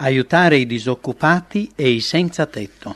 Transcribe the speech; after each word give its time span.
Aiutare 0.00 0.58
i 0.58 0.66
disoccupati 0.66 1.72
e 1.74 1.90
i 1.90 2.00
senza 2.00 2.46
tetto. 2.46 2.94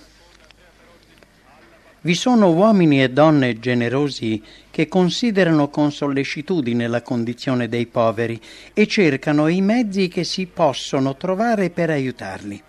Vi 2.03 2.15
sono 2.15 2.53
uomini 2.53 3.03
e 3.03 3.11
donne 3.11 3.59
generosi 3.59 4.41
che 4.71 4.87
considerano 4.87 5.69
con 5.69 5.91
sollecitudine 5.91 6.87
la 6.87 7.03
condizione 7.03 7.69
dei 7.69 7.87
poveri 7.87 8.41
e 8.73 8.87
cercano 8.87 9.49
i 9.49 9.61
mezzi 9.61 10.07
che 10.07 10.23
si 10.23 10.47
possono 10.47 11.17
trovare 11.17 11.71
per 11.71 11.91
aiutarli. 11.91 12.63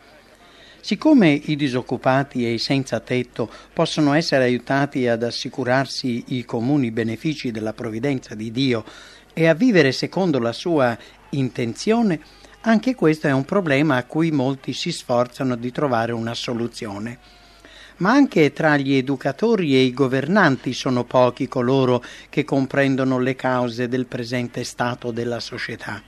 Siccome 0.81 1.29
i 1.29 1.55
disoccupati 1.55 2.43
e 2.43 2.53
i 2.53 2.59
senza 2.59 2.99
tetto 3.01 3.47
possono 3.71 4.13
essere 4.13 4.45
aiutati 4.45 5.07
ad 5.07 5.21
assicurarsi 5.21 6.23
i 6.29 6.43
comuni 6.43 6.89
benefici 6.89 7.51
della 7.51 7.73
provvidenza 7.73 8.33
di 8.33 8.51
Dio 8.51 8.83
e 9.31 9.47
a 9.47 9.53
vivere 9.53 9.91
secondo 9.91 10.39
la 10.39 10.53
sua 10.53 10.97
intenzione, 11.29 12.41
anche 12.65 12.95
questo 12.95 13.27
è 13.27 13.31
un 13.31 13.43
problema 13.43 13.97
a 13.97 14.05
cui 14.05 14.31
molti 14.31 14.71
si 14.71 14.91
sforzano 14.91 15.55
di 15.55 15.71
trovare 15.71 16.13
una 16.13 16.33
soluzione. 16.33 17.17
Ma 17.97 18.11
anche 18.11 18.53
tra 18.53 18.77
gli 18.77 18.95
educatori 18.95 19.75
e 19.75 19.81
i 19.81 19.93
governanti 19.93 20.73
sono 20.73 21.03
pochi 21.03 21.47
coloro 21.47 22.01
che 22.29 22.45
comprendono 22.45 23.19
le 23.19 23.35
cause 23.35 23.87
del 23.89 24.05
presente 24.05 24.63
stato 24.63 25.11
della 25.11 25.41
società. 25.41 26.01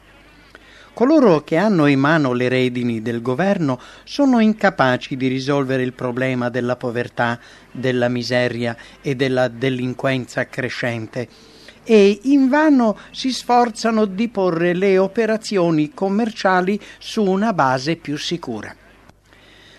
Coloro 0.93 1.43
che 1.43 1.57
hanno 1.57 1.87
in 1.87 1.99
mano 1.99 2.31
le 2.31 2.47
redini 2.47 3.01
del 3.01 3.21
governo 3.21 3.77
sono 4.05 4.39
incapaci 4.39 5.17
di 5.17 5.27
risolvere 5.27 5.83
il 5.83 5.91
problema 5.91 6.49
della 6.49 6.77
povertà, 6.77 7.37
della 7.69 8.07
miseria 8.07 8.77
e 9.01 9.13
della 9.13 9.49
delinquenza 9.49 10.47
crescente 10.47 11.27
e 11.85 12.19
invano 12.23 12.97
si 13.11 13.31
sforzano 13.31 14.05
di 14.05 14.27
porre 14.27 14.73
le 14.73 14.97
operazioni 14.97 15.93
commerciali 15.93 16.79
su 16.97 17.23
una 17.23 17.53
base 17.53 17.95
più 17.95 18.17
sicura. 18.17 18.75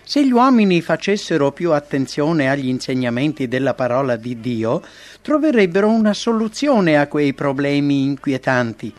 Se 0.03 0.25
gli 0.25 0.31
uomini 0.31 0.81
facessero 0.81 1.51
più 1.51 1.73
attenzione 1.73 2.49
agli 2.49 2.69
insegnamenti 2.69 3.49
della 3.49 3.73
parola 3.73 4.15
di 4.15 4.39
Dio, 4.39 4.81
troverebbero 5.21 5.89
una 5.89 6.13
soluzione 6.13 6.97
a 6.97 7.07
quei 7.07 7.33
problemi 7.33 8.03
inquietanti. 8.03 8.93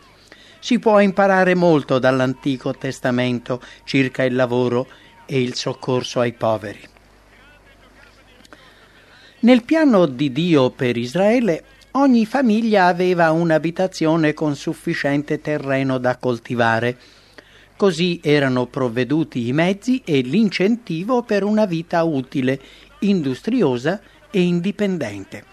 Si 0.59 0.77
può 0.77 0.99
imparare 0.99 1.55
molto 1.55 1.97
dall'Antico 1.97 2.75
Testamento 2.75 3.59
circa 3.85 4.23
il 4.23 4.35
lavoro 4.35 4.87
e 5.25 5.41
il 5.41 5.55
soccorso 5.55 6.19
ai 6.19 6.33
poveri. 6.33 6.81
Nel 9.39 9.63
piano 9.63 10.05
di 10.05 10.31
Dio 10.31 10.69
per 10.69 10.95
Israele 10.95 11.63
Ogni 11.93 12.27
famiglia 12.27 12.85
aveva 12.85 13.31
un'abitazione 13.31 14.35
con 14.35 14.55
sufficiente 14.55 15.41
terreno 15.41 15.97
da 15.97 16.17
coltivare. 16.17 16.95
Così 17.75 18.19
erano 18.21 18.67
provveduti 18.67 19.47
i 19.47 19.53
mezzi 19.53 20.03
e 20.05 20.21
l'incentivo 20.21 21.23
per 21.23 21.43
una 21.43 21.65
vita 21.65 22.03
utile, 22.03 22.59
industriosa 22.99 23.99
e 24.29 24.39
indipendente. 24.39 25.43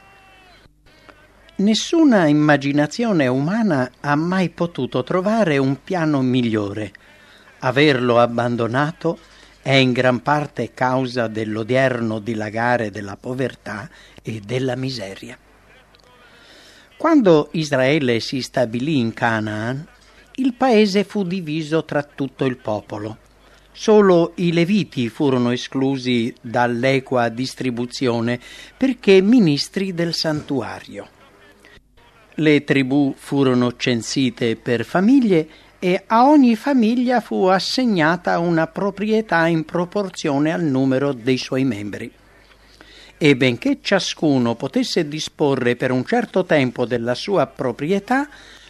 Nessuna 1.57 2.27
immaginazione 2.27 3.29
umana 3.29 3.91
ha 4.01 4.15
mai 4.15 4.51
potuto 4.51 5.03
trovare 5.03 5.57
un 5.57 5.83
piano 5.83 6.21
migliore. 6.21 6.93
Averlo 7.61 8.19
abbandonato 8.19 9.19
è 9.63 9.73
in 9.73 9.93
gran 9.93 10.21
parte 10.21 10.75
causa 10.75 11.29
dell'odierno 11.29 12.19
dilagare 12.19 12.91
della 12.91 13.17
povertà 13.17 13.89
e 14.23 14.43
della 14.45 14.77
miseria. 14.77 15.39
Quando 16.97 17.51
Israele 17.53 18.21
si 18.21 18.41
stabilì 18.41 18.97
in 18.97 19.13
Canaan, 19.13 19.87
il 20.37 20.55
paese 20.55 21.05
fu 21.05 21.25
diviso 21.25 21.85
tra 21.85 22.03
tutto 22.03 22.47
il 22.47 22.57
popolo. 22.57 23.19
Solo 23.71 24.33
i 24.37 24.51
Leviti 24.51 25.11
furono 25.11 25.51
esclusi 25.51 26.35
dall'equa 26.41 27.29
distribuzione 27.29 28.41
perché 28.75 29.21
ministri 29.21 29.93
del 29.93 30.15
santuario. 30.15 31.09
Le 32.37 32.65
tribù 32.65 33.15
furono 33.15 33.77
censite 33.77 34.57
per 34.57 34.87
famiglie 34.87 35.49
e 35.79 36.03
a 36.07 36.27
ogni 36.27 36.57
famiglia 36.57 37.21
fu 37.21 37.45
assegnata 37.45 38.39
una 38.39 38.67
proprietà 38.69 39.47
in 39.47 39.67
proporzione 39.67 40.51
al 40.51 40.63
numero 40.63 41.13
dei 41.13 41.37
suoi 41.37 41.65
membri 41.65 42.11
e 43.19 43.35
benché 43.35 43.79
ciascuno 43.81 44.55
potesse 44.57 45.09
disporre 45.09 45.75
per 45.75 45.91
un 45.91 46.05
certo 46.05 46.45
tempo 46.45 46.85
della 46.85 47.15
sua 47.15 47.47
proprietà, 47.47 48.29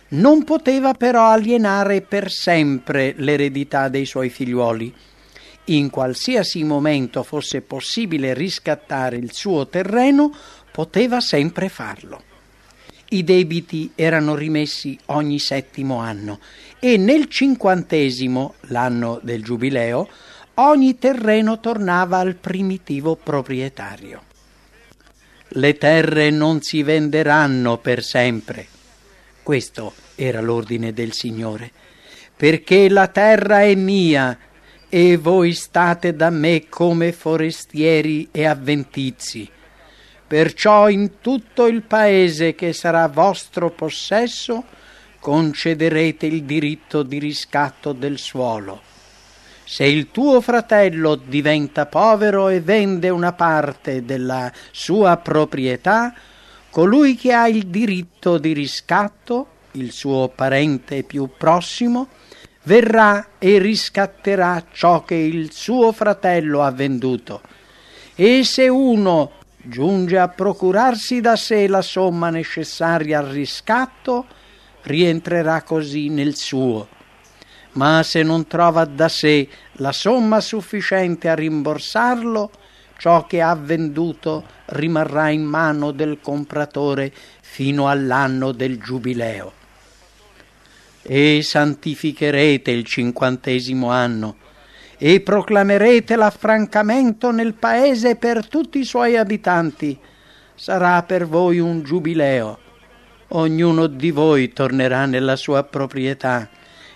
non 0.08 0.44
poteva 0.44 0.94
però 0.94 1.26
alienare 1.26 2.00
per 2.00 2.30
sempre 2.30 3.14
l'eredità 3.16 3.88
dei 3.88 4.06
suoi 4.06 4.30
figliuoli. 4.30 4.94
In 5.66 5.90
qualsiasi 5.90 6.62
momento 6.62 7.24
fosse 7.24 7.60
possibile 7.60 8.34
riscattare 8.34 9.16
il 9.16 9.32
suo 9.32 9.66
terreno, 9.66 10.32
poteva 10.70 11.20
sempre 11.20 11.68
farlo. 11.68 12.22
I 13.08 13.24
debiti 13.24 13.92
erano 13.96 14.36
rimessi 14.36 14.96
ogni 15.06 15.40
settimo 15.40 15.98
anno 15.98 16.38
e 16.78 16.96
nel 16.96 17.28
cinquantesimo, 17.28 18.54
l'anno 18.68 19.18
del 19.22 19.42
giubileo, 19.42 20.08
ogni 20.54 20.98
terreno 20.98 21.58
tornava 21.58 22.18
al 22.18 22.34
primitivo 22.36 23.16
proprietario 23.16 24.22
le 25.48 25.76
terre 25.78 26.30
non 26.30 26.60
si 26.60 26.82
venderanno 26.82 27.78
per 27.78 28.02
sempre. 28.02 28.66
Questo 29.42 29.94
era 30.14 30.40
l'ordine 30.40 30.92
del 30.92 31.12
Signore, 31.12 31.70
perché 32.36 32.88
la 32.88 33.08
terra 33.08 33.62
è 33.62 33.74
mia 33.74 34.36
e 34.88 35.16
voi 35.16 35.52
state 35.52 36.14
da 36.14 36.30
me 36.30 36.68
come 36.68 37.12
forestieri 37.12 38.28
e 38.32 38.44
avventizi. 38.44 39.48
Perciò 40.26 40.88
in 40.88 41.20
tutto 41.20 41.66
il 41.66 41.82
paese 41.82 42.54
che 42.54 42.72
sarà 42.72 43.06
vostro 43.06 43.70
possesso 43.70 44.64
concederete 45.20 46.26
il 46.26 46.42
diritto 46.42 47.02
di 47.02 47.18
riscatto 47.18 47.92
del 47.92 48.18
suolo 48.18 48.94
se 49.68 49.84
il 49.84 50.12
tuo 50.12 50.40
fratello 50.40 51.16
diventa 51.16 51.86
povero 51.86 52.48
e 52.48 52.60
vende 52.60 53.08
una 53.08 53.32
parte 53.32 54.04
della 54.04 54.50
sua 54.70 55.16
proprietà, 55.16 56.14
colui 56.70 57.16
che 57.16 57.32
ha 57.32 57.48
il 57.48 57.66
diritto 57.66 58.38
di 58.38 58.52
riscatto, 58.52 59.48
il 59.72 59.90
suo 59.90 60.28
parente 60.28 61.02
più 61.02 61.30
prossimo, 61.36 62.10
verrà 62.62 63.30
e 63.38 63.58
riscatterà 63.58 64.66
ciò 64.70 65.02
che 65.02 65.16
il 65.16 65.50
suo 65.50 65.90
fratello 65.90 66.62
ha 66.62 66.70
venduto. 66.70 67.40
E 68.14 68.44
se 68.44 68.68
uno 68.68 69.32
giunge 69.56 70.16
a 70.16 70.28
procurarsi 70.28 71.20
da 71.20 71.34
sé 71.34 71.66
la 71.66 71.82
somma 71.82 72.30
necessaria 72.30 73.18
al 73.18 73.26
riscatto, 73.26 74.26
rientrerà 74.82 75.62
così 75.62 76.08
nel 76.08 76.36
suo 76.36 76.94
ma 77.76 78.02
se 78.02 78.22
non 78.22 78.46
trova 78.46 78.84
da 78.84 79.08
sé 79.08 79.48
la 79.72 79.92
somma 79.92 80.40
sufficiente 80.40 81.28
a 81.28 81.34
rimborsarlo, 81.34 82.50
ciò 82.98 83.26
che 83.26 83.42
ha 83.42 83.54
venduto 83.54 84.44
rimarrà 84.66 85.28
in 85.28 85.42
mano 85.42 85.90
del 85.92 86.18
compratore 86.20 87.12
fino 87.40 87.88
all'anno 87.88 88.52
del 88.52 88.78
giubileo. 88.78 89.52
E 91.02 91.40
santificherete 91.42 92.70
il 92.70 92.84
cinquantesimo 92.84 93.90
anno 93.90 94.36
e 94.98 95.20
proclamerete 95.20 96.16
l'affrancamento 96.16 97.30
nel 97.30 97.52
paese 97.52 98.16
per 98.16 98.48
tutti 98.48 98.78
i 98.78 98.84
suoi 98.84 99.16
abitanti. 99.16 99.96
Sarà 100.54 101.02
per 101.02 101.28
voi 101.28 101.58
un 101.58 101.82
giubileo. 101.82 102.58
Ognuno 103.28 103.86
di 103.86 104.10
voi 104.10 104.52
tornerà 104.52 105.04
nella 105.04 105.36
sua 105.36 105.62
proprietà 105.64 106.48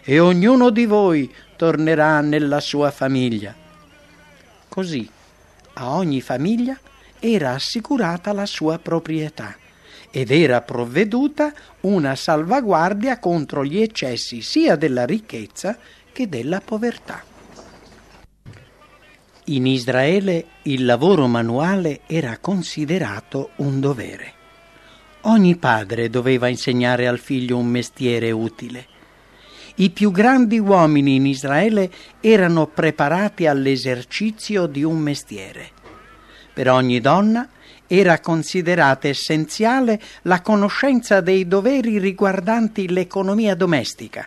e 0.02 0.18
ognuno 0.18 0.70
di 0.70 0.86
voi 0.86 1.32
tornerà 1.56 2.20
nella 2.20 2.60
sua 2.60 2.90
famiglia. 2.90 3.54
Così 4.68 5.08
a 5.74 5.90
ogni 5.90 6.20
famiglia 6.20 6.78
era 7.18 7.52
assicurata 7.52 8.32
la 8.32 8.46
sua 8.46 8.78
proprietà 8.78 9.56
ed 10.10 10.30
era 10.30 10.60
provveduta 10.62 11.52
una 11.80 12.16
salvaguardia 12.16 13.18
contro 13.18 13.64
gli 13.64 13.80
eccessi 13.80 14.42
sia 14.42 14.76
della 14.76 15.04
ricchezza 15.04 15.78
che 16.12 16.28
della 16.28 16.60
povertà. 16.60 17.22
In 19.44 19.66
Israele 19.66 20.46
il 20.62 20.84
lavoro 20.84 21.26
manuale 21.26 22.00
era 22.06 22.38
considerato 22.38 23.50
un 23.56 23.80
dovere. 23.80 24.34
Ogni 25.22 25.56
padre 25.56 26.08
doveva 26.08 26.48
insegnare 26.48 27.06
al 27.06 27.18
figlio 27.18 27.56
un 27.58 27.66
mestiere 27.66 28.30
utile 28.30 28.86
i 29.80 29.88
più 29.88 30.10
grandi 30.10 30.58
uomini 30.58 31.14
in 31.14 31.26
Israele 31.26 31.90
erano 32.20 32.66
preparati 32.66 33.46
all'esercizio 33.46 34.66
di 34.66 34.82
un 34.82 34.98
mestiere. 34.98 35.70
Per 36.52 36.70
ogni 36.70 37.00
donna 37.00 37.48
era 37.86 38.20
considerata 38.20 39.08
essenziale 39.08 39.98
la 40.22 40.42
conoscenza 40.42 41.22
dei 41.22 41.48
doveri 41.48 41.98
riguardanti 41.98 42.90
l'economia 42.90 43.54
domestica 43.54 44.26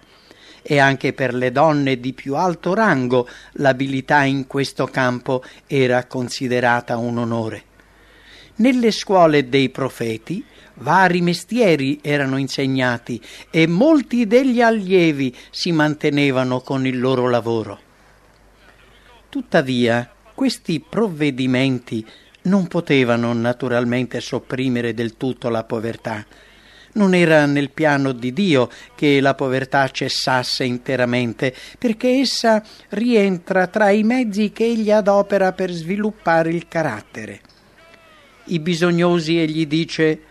e 0.63 0.79
anche 0.79 1.13
per 1.13 1.35
le 1.35 1.51
donne 1.51 1.99
di 1.99 2.13
più 2.13 2.35
alto 2.35 2.73
rango 2.73 3.27
l'abilità 3.53 4.23
in 4.23 4.47
questo 4.47 4.87
campo 4.87 5.43
era 5.67 6.05
considerata 6.05 6.97
un 6.97 7.19
onore. 7.19 7.63
Nelle 8.55 8.89
scuole 8.89 9.49
dei 9.49 9.69
profeti 9.69 10.43
vari 10.75 11.21
mestieri 11.21 11.99
erano 12.01 12.37
insegnati 12.37 13.21
e 13.49 13.67
molti 13.67 14.25
degli 14.25 14.61
allievi 14.61 15.35
si 15.51 15.71
mantenevano 15.71 16.61
con 16.61 16.85
il 16.87 16.99
loro 16.99 17.29
lavoro. 17.29 17.79
Tuttavia, 19.29 20.11
questi 20.33 20.79
provvedimenti 20.79 22.05
non 22.43 22.67
potevano 22.67 23.33
naturalmente 23.33 24.19
sopprimere 24.19 24.93
del 24.93 25.17
tutto 25.17 25.49
la 25.49 25.63
povertà. 25.63 26.25
Non 26.95 27.15
era 27.15 27.45
nel 27.47 27.71
piano 27.71 28.11
di 28.11 28.33
Dio 28.33 28.69
che 28.93 29.19
la 29.19 29.33
povertà 29.33 29.89
cessasse 29.89 30.63
interamente, 30.63 31.55
perché 31.79 32.19
essa 32.19 32.63
rientra 32.89 33.65
tra 33.67 33.89
i 33.89 34.03
mezzi 34.03 34.51
che 34.51 34.65
egli 34.65 34.91
adopera 34.91 35.53
per 35.53 35.71
sviluppare 35.71 36.51
il 36.51 36.67
carattere. 36.67 37.41
I 38.45 38.59
bisognosi 38.59 39.39
egli 39.39 39.65
dice 39.65 40.21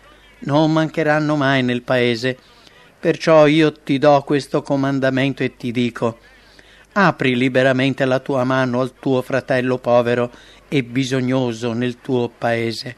non 0.45 0.71
mancheranno 0.71 1.35
mai 1.35 1.63
nel 1.63 1.81
paese, 1.81 2.37
perciò 2.99 3.47
io 3.47 3.73
ti 3.73 3.97
do 3.97 4.21
questo 4.25 4.61
comandamento 4.61 5.43
e 5.43 5.55
ti 5.55 5.71
dico 5.71 6.17
apri 6.93 7.35
liberamente 7.35 8.05
la 8.05 8.19
tua 8.19 8.43
mano 8.43 8.81
al 8.81 8.93
tuo 8.99 9.21
fratello 9.21 9.77
povero 9.77 10.31
e 10.67 10.83
bisognoso 10.83 11.73
nel 11.73 11.99
tuo 12.01 12.29
paese. 12.35 12.97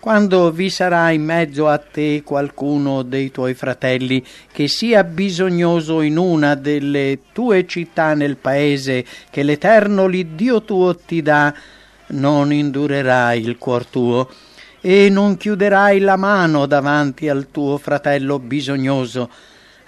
Quando 0.00 0.52
vi 0.52 0.70
sarà 0.70 1.10
in 1.10 1.24
mezzo 1.24 1.66
a 1.66 1.78
te 1.78 2.22
qualcuno 2.24 3.02
dei 3.02 3.32
tuoi 3.32 3.54
fratelli 3.54 4.24
che 4.52 4.68
sia 4.68 5.02
bisognoso 5.02 6.02
in 6.02 6.16
una 6.16 6.54
delle 6.54 7.18
tue 7.32 7.66
città 7.66 8.14
nel 8.14 8.36
paese 8.36 9.04
che 9.28 9.42
l'Eterno 9.42 10.06
l'Iddio 10.06 10.62
tuo 10.62 10.94
ti 10.94 11.20
dà, 11.20 11.52
non 12.10 12.52
indurerai 12.52 13.40
il 13.40 13.58
cuor 13.58 13.86
tuo 13.86 14.30
e 14.80 15.08
non 15.08 15.36
chiuderai 15.36 15.98
la 15.98 16.16
mano 16.16 16.66
davanti 16.66 17.28
al 17.28 17.50
tuo 17.50 17.78
fratello 17.78 18.38
bisognoso, 18.38 19.30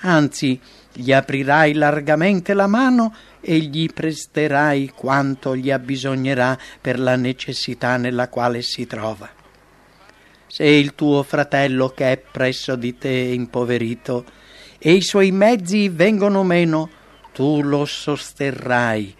anzi 0.00 0.60
gli 0.92 1.12
aprirai 1.12 1.74
largamente 1.74 2.52
la 2.54 2.66
mano 2.66 3.14
e 3.40 3.58
gli 3.58 3.88
presterai 3.92 4.92
quanto 4.94 5.54
gli 5.54 5.70
abbisognerà 5.70 6.58
per 6.80 6.98
la 6.98 7.16
necessità 7.16 7.96
nella 7.96 8.28
quale 8.28 8.62
si 8.62 8.86
trova. 8.86 9.28
Se 10.46 10.64
il 10.64 10.94
tuo 10.96 11.22
fratello 11.22 11.90
che 11.90 12.12
è 12.12 12.18
presso 12.18 12.74
di 12.74 12.98
te 12.98 13.08
impoverito 13.08 14.24
e 14.78 14.92
i 14.92 15.02
suoi 15.02 15.30
mezzi 15.30 15.88
vengono 15.88 16.42
meno, 16.42 16.90
tu 17.32 17.62
lo 17.62 17.84
sosterrai, 17.84 19.14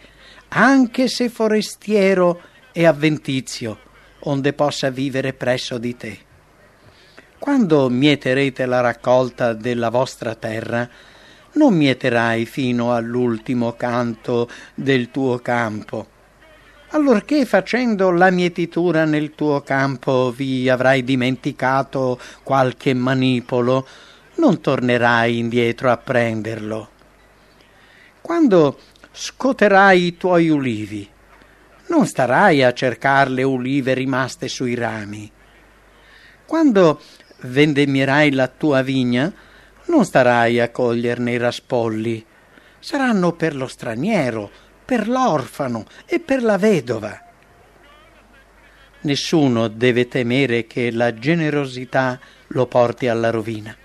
anche 0.48 1.06
se 1.06 1.28
forestiero 1.28 2.40
e 2.72 2.84
avventizio, 2.84 3.78
onde 4.20 4.52
possa 4.52 4.90
vivere 4.90 5.32
presso 5.32 5.78
di 5.78 5.96
te. 5.96 6.18
Quando 7.38 7.88
mieterete 7.88 8.66
la 8.66 8.80
raccolta 8.80 9.54
della 9.54 9.88
vostra 9.88 10.34
terra, 10.34 10.88
non 11.52 11.74
mieterai 11.74 12.44
fino 12.44 12.94
all'ultimo 12.94 13.72
canto 13.72 14.48
del 14.74 15.10
tuo 15.10 15.38
campo. 15.38 16.18
Allorché 16.90 17.46
facendo 17.46 18.10
la 18.10 18.30
mietitura 18.30 19.04
nel 19.04 19.34
tuo 19.34 19.60
campo 19.62 20.32
vi 20.32 20.68
avrai 20.68 21.04
dimenticato 21.04 22.18
qualche 22.42 22.92
manipolo, 22.94 23.86
non 24.36 24.60
tornerai 24.60 25.38
indietro 25.38 25.90
a 25.90 25.96
prenderlo. 25.96 26.90
Quando 28.20 28.78
scoterai 29.12 30.04
i 30.04 30.16
tuoi 30.16 30.48
ulivi, 30.48 31.08
non 31.90 32.06
starai 32.06 32.62
a 32.62 32.72
cercare 32.72 33.30
le 33.30 33.42
ulive 33.42 33.94
rimaste 33.94 34.48
sui 34.48 34.74
rami. 34.74 35.30
Quando 36.46 37.00
vendemmierai 37.42 38.32
la 38.32 38.48
tua 38.48 38.82
vigna, 38.82 39.32
non 39.86 40.04
starai 40.04 40.60
a 40.60 40.70
coglierne 40.70 41.32
i 41.32 41.36
raspolli. 41.36 42.24
Saranno 42.78 43.32
per 43.32 43.54
lo 43.56 43.66
straniero, 43.66 44.50
per 44.84 45.08
l'orfano 45.08 45.84
e 46.06 46.20
per 46.20 46.42
la 46.42 46.56
vedova. 46.58 47.26
Nessuno 49.02 49.68
deve 49.68 50.08
temere 50.08 50.66
che 50.66 50.92
la 50.92 51.14
generosità 51.14 52.18
lo 52.48 52.66
porti 52.66 53.08
alla 53.08 53.30
rovina. 53.30 53.76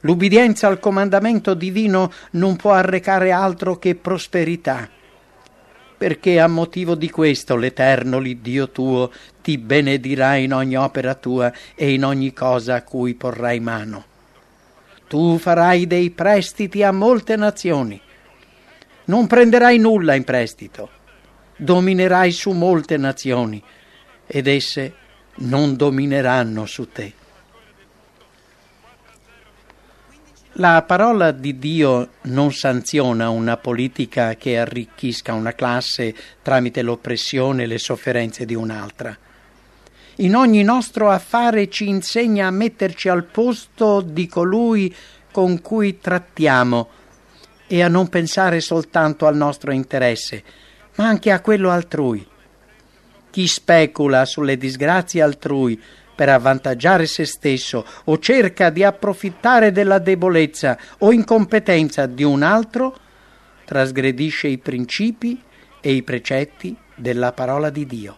L'ubbidienza 0.00 0.66
al 0.66 0.80
comandamento 0.80 1.54
divino 1.54 2.12
non 2.32 2.56
può 2.56 2.72
arrecare 2.72 3.32
altro 3.32 3.78
che 3.78 3.94
prosperità 3.94 4.90
perché 5.96 6.38
a 6.38 6.46
motivo 6.46 6.94
di 6.94 7.10
questo 7.10 7.56
l'Eterno, 7.56 8.18
l'Iddio 8.18 8.70
tuo, 8.70 9.10
ti 9.42 9.58
benedirà 9.58 10.34
in 10.36 10.52
ogni 10.52 10.76
opera 10.76 11.14
tua 11.14 11.52
e 11.74 11.92
in 11.92 12.04
ogni 12.04 12.32
cosa 12.32 12.76
a 12.76 12.82
cui 12.82 13.14
porrai 13.14 13.60
mano. 13.60 14.04
Tu 15.08 15.38
farai 15.38 15.86
dei 15.86 16.10
prestiti 16.10 16.82
a 16.82 16.92
molte 16.92 17.36
nazioni. 17.36 18.00
Non 19.04 19.26
prenderai 19.26 19.78
nulla 19.78 20.14
in 20.14 20.24
prestito. 20.24 20.90
Dominerai 21.56 22.32
su 22.32 22.50
molte 22.50 22.96
nazioni 22.96 23.62
ed 24.26 24.46
esse 24.46 24.94
non 25.36 25.76
domineranno 25.76 26.66
su 26.66 26.90
te. 26.90 27.12
La 30.58 30.82
parola 30.86 31.32
di 31.32 31.58
Dio 31.58 32.12
non 32.22 32.50
sanziona 32.50 33.28
una 33.28 33.58
politica 33.58 34.36
che 34.36 34.58
arricchisca 34.58 35.34
una 35.34 35.52
classe 35.52 36.14
tramite 36.40 36.80
l'oppressione 36.80 37.64
e 37.64 37.66
le 37.66 37.76
sofferenze 37.76 38.46
di 38.46 38.54
un'altra. 38.54 39.14
In 40.16 40.34
ogni 40.34 40.62
nostro 40.62 41.10
affare 41.10 41.68
ci 41.68 41.90
insegna 41.90 42.46
a 42.46 42.50
metterci 42.50 43.10
al 43.10 43.24
posto 43.24 44.00
di 44.00 44.26
colui 44.28 44.94
con 45.30 45.60
cui 45.60 45.98
trattiamo 45.98 46.88
e 47.66 47.82
a 47.82 47.88
non 47.88 48.08
pensare 48.08 48.60
soltanto 48.60 49.26
al 49.26 49.36
nostro 49.36 49.72
interesse, 49.72 50.42
ma 50.94 51.06
anche 51.06 51.32
a 51.32 51.40
quello 51.40 51.68
altrui. 51.68 52.26
Chi 53.28 53.46
specula 53.46 54.24
sulle 54.24 54.56
disgrazie 54.56 55.20
altrui 55.20 55.78
per 56.16 56.30
avvantaggiare 56.30 57.06
se 57.06 57.26
stesso 57.26 57.84
o 58.04 58.18
cerca 58.18 58.70
di 58.70 58.82
approfittare 58.82 59.70
della 59.70 59.98
debolezza 59.98 60.76
o 60.98 61.12
incompetenza 61.12 62.06
di 62.06 62.24
un 62.24 62.42
altro, 62.42 62.96
trasgredisce 63.66 64.48
i 64.48 64.58
principi 64.58 65.40
e 65.80 65.92
i 65.92 66.02
precetti 66.02 66.74
della 66.94 67.32
parola 67.32 67.68
di 67.68 67.86
Dio. 67.86 68.16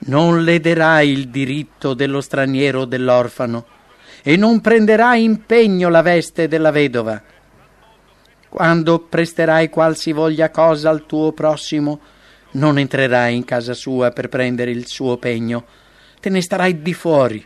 Non 0.00 0.44
lederai 0.44 1.10
il 1.10 1.28
diritto 1.28 1.94
dello 1.94 2.20
straniero 2.20 2.82
o 2.82 2.84
dell'orfano 2.84 3.66
e 4.22 4.36
non 4.36 4.60
prenderai 4.60 5.22
impegno 5.24 5.88
la 5.88 6.02
veste 6.02 6.48
della 6.48 6.70
vedova. 6.70 7.20
Quando 8.48 9.00
presterai 9.00 9.68
qualsivoglia 9.68 10.50
cosa 10.50 10.90
al 10.90 11.06
tuo 11.06 11.32
prossimo, 11.32 12.00
non 12.52 12.78
entrerai 12.78 13.34
in 13.34 13.44
casa 13.44 13.74
sua 13.74 14.10
per 14.10 14.28
prendere 14.28 14.70
il 14.70 14.86
suo 14.86 15.18
pegno, 15.18 15.64
te 16.20 16.30
ne 16.30 16.40
starai 16.42 16.82
di 16.82 16.94
fuori. 16.94 17.44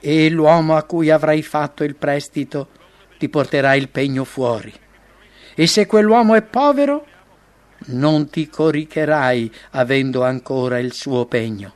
E 0.00 0.30
l'uomo 0.30 0.76
a 0.76 0.84
cui 0.84 1.10
avrai 1.10 1.42
fatto 1.42 1.84
il 1.84 1.96
prestito 1.96 2.68
ti 3.18 3.28
porterà 3.28 3.74
il 3.74 3.88
pegno 3.88 4.24
fuori. 4.24 4.72
E 5.54 5.66
se 5.66 5.86
quell'uomo 5.86 6.34
è 6.34 6.42
povero, 6.42 7.06
non 7.86 8.28
ti 8.28 8.48
coricherai 8.48 9.50
avendo 9.70 10.22
ancora 10.22 10.78
il 10.78 10.92
suo 10.92 11.26
pegno. 11.26 11.74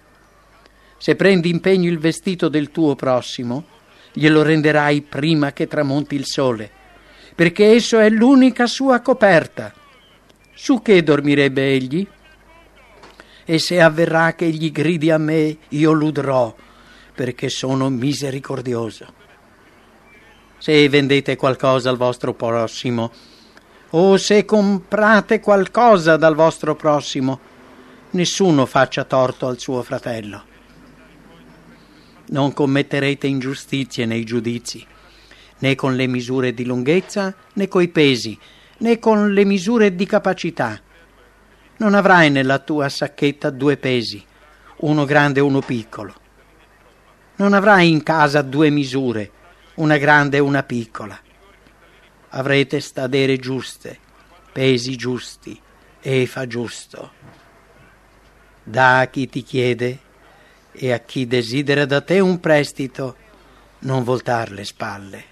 Se 0.99 1.17
prendi 1.17 1.49
in 1.49 1.61
pegno 1.61 1.89
il 1.89 1.99
vestito 1.99 2.49
del 2.49 2.71
tuo 2.71 2.95
prossimo, 2.95 3.65
glielo 4.13 4.43
renderai 4.43 5.01
prima 5.03 5.53
che 5.53 5.67
tramonti 5.67 6.15
il 6.15 6.27
sole, 6.27 6.71
perché 7.35 7.73
esso 7.73 7.99
è 7.99 8.11
l'unica 8.11 8.67
sua 8.67 9.01
coperta. 9.01 9.73
Su 10.53 10.83
che 10.83 11.03
dormirebbe 11.03 11.73
egli? 11.73 12.07
E 13.51 13.59
se 13.59 13.81
avverrà 13.81 14.37
che 14.37 14.49
gli 14.49 14.71
gridi 14.71 15.11
a 15.11 15.19
me, 15.19 15.57
io 15.71 15.91
l'udrò, 15.91 16.55
perché 17.13 17.49
sono 17.49 17.91
misericordioso. 17.91 19.13
Se 20.59 20.89
vendete 20.89 21.35
qualcosa 21.35 21.91
al 21.91 21.97
vostro 21.97 22.33
prossimo, 22.33 23.11
o 23.91 24.17
se 24.19 24.45
comprate 24.45 25.41
qualcosa 25.41 26.17
dal 26.17 26.37
vostro 26.37 26.77
prossimo, 26.77 27.41
nessuno 28.11 28.67
faccia 28.67 29.03
torto 29.03 29.49
al 29.49 29.59
suo 29.59 29.83
fratello. 29.83 30.45
Non 32.27 32.53
commetterete 32.53 33.27
ingiustizie 33.27 34.07
nei 34.07 34.23
giudizi, 34.23 34.87
né 35.59 35.75
con 35.75 35.97
le 35.97 36.07
misure 36.07 36.55
di 36.55 36.65
lunghezza, 36.65 37.35
né 37.55 37.67
coi 37.67 37.89
pesi, 37.89 38.39
né 38.77 39.01
con 39.01 39.33
le 39.33 39.45
misure 39.45 39.93
di 39.97 40.07
capacità. 40.07 40.81
Non 41.81 41.95
avrai 41.95 42.29
nella 42.29 42.59
tua 42.59 42.91
sacchetta 42.91 43.49
due 43.49 43.79
pesi, 43.79 44.23
uno 44.81 45.07
grande 45.07 45.41
e 45.41 45.43
uno 45.43 45.61
piccolo. 45.61 46.15
Non 47.37 47.55
avrai 47.55 47.89
in 47.89 48.03
casa 48.03 48.43
due 48.43 48.69
misure, 48.69 49.31
una 49.77 49.97
grande 49.97 50.37
e 50.37 50.41
una 50.41 50.63
piccola. 50.63 51.19
avrete 52.33 52.81
stadere 52.81 53.39
giuste, 53.39 53.99
pesi 54.53 54.95
giusti 54.95 55.59
e 56.01 56.27
fa 56.27 56.47
giusto. 56.47 57.13
Da 58.63 59.01
a 59.01 59.07
chi 59.07 59.27
ti 59.31 59.43
chiede 59.43 59.99
e 60.73 60.93
a 60.93 60.99
chi 60.99 61.27
desidera 61.27 61.87
da 61.87 62.03
te 62.03 62.21
un 62.21 62.41
prestito, 62.41 63.17
non 63.81 64.05
voltar 64.05 64.53
le 64.53 64.65
spalle. 64.65 65.25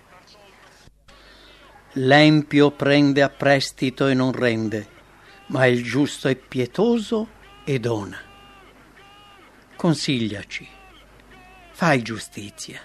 L'empio 1.92 2.70
prende 2.70 3.22
a 3.22 3.28
prestito 3.28 4.06
e 4.06 4.14
non 4.14 4.32
rende, 4.32 4.96
ma 5.48 5.66
il 5.66 5.82
giusto 5.82 6.28
è 6.28 6.34
pietoso 6.34 7.28
e 7.64 7.78
dona. 7.78 8.18
Consigliaci, 9.76 10.66
fai 11.72 12.02
giustizia, 12.02 12.80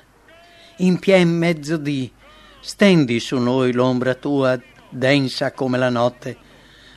in 0.77 0.99
pie 0.99 1.17
in 1.17 1.35
mezzo 1.35 1.77
di, 1.77 2.11
stendi 2.59 3.19
su 3.19 3.37
noi 3.37 3.71
l'ombra 3.73 4.13
tua 4.13 4.59
densa 4.89 5.51
come 5.51 5.77
la 5.77 5.89
notte, 5.89 6.37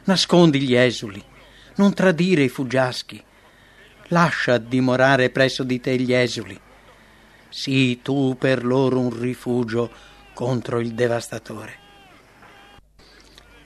nascondi 0.05 0.61
gli 0.61 0.75
esuli, 0.75 1.23
non 1.77 1.95
tradire 1.95 2.45
i 2.45 2.49
fuggiaschi, 2.49 3.23
lascia 4.09 4.59
dimorare 4.59 5.31
presso 5.31 5.63
di 5.63 5.81
te 5.81 5.97
gli 5.97 6.13
esuli, 6.13 6.59
sii 7.49 8.03
tu 8.03 8.37
per 8.39 8.65
loro 8.65 9.01
un 9.01 9.19
rifugio 9.19 9.91
contro 10.35 10.79
il 10.79 10.93
devastatore. 10.93 11.85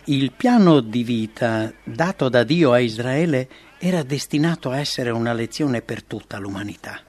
Il 0.05 0.33
piano 0.33 0.81
di 0.81 1.05
vita 1.05 1.71
dato 1.85 2.31
da 2.31 2.43
Dio 2.43 2.73
a 2.73 2.79
Israele 2.79 3.49
era 3.79 4.03
destinato 4.03 4.71
a 4.71 4.79
essere 4.79 5.11
una 5.11 5.35
lezione 5.35 5.83
per 5.83 6.03
tutta 6.03 6.39
l'umanità. 6.39 7.01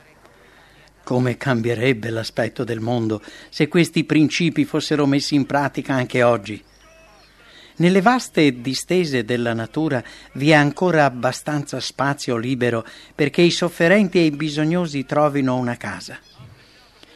Come 1.02 1.38
cambierebbe 1.38 2.10
l'aspetto 2.10 2.66
del 2.66 2.82
mondo 2.82 3.22
se 3.50 3.70
questi 3.70 4.04
principi 4.04 4.66
fossero 4.66 5.06
messi 5.06 5.36
in 5.36 5.46
pratica 5.46 5.94
anche 5.94 6.22
oggi? 6.22 6.62
Nelle 7.78 8.02
vaste 8.02 8.60
distese 8.60 9.24
della 9.24 9.54
natura 9.54 10.04
vi 10.34 10.50
è 10.50 10.54
ancora 10.54 11.06
abbastanza 11.06 11.80
spazio 11.80 12.36
libero 12.36 12.86
perché 13.16 13.42
i 13.42 13.52
sofferenti 13.52 14.18
e 14.18 14.26
i 14.26 14.32
bisognosi 14.32 15.06
trovino 15.06 15.56
una 15.56 15.78
casa. 15.78 16.20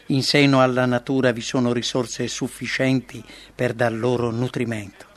In 0.08 0.24
seno 0.24 0.62
alla 0.62 0.86
natura 0.86 1.34
vi 1.34 1.42
sono 1.42 1.74
risorse 1.74 2.30
sufficienti 2.30 3.22
per 3.54 3.74
dar 3.74 3.92
loro 3.92 4.32
nutrimento. 4.32 5.15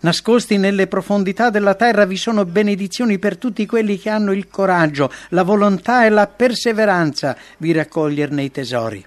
Nascosti 0.00 0.58
nelle 0.58 0.86
profondità 0.86 1.50
della 1.50 1.74
terra 1.74 2.04
vi 2.04 2.16
sono 2.16 2.44
benedizioni 2.44 3.18
per 3.18 3.36
tutti 3.36 3.66
quelli 3.66 3.98
che 3.98 4.10
hanno 4.10 4.32
il 4.32 4.48
coraggio, 4.48 5.10
la 5.30 5.42
volontà 5.42 6.04
e 6.04 6.08
la 6.08 6.28
perseveranza 6.28 7.36
di 7.56 7.72
raccoglierne 7.72 8.42
i 8.44 8.50
tesori. 8.52 9.04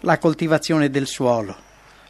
La 0.00 0.18
coltivazione 0.18 0.88
del 0.88 1.06
suolo, 1.06 1.54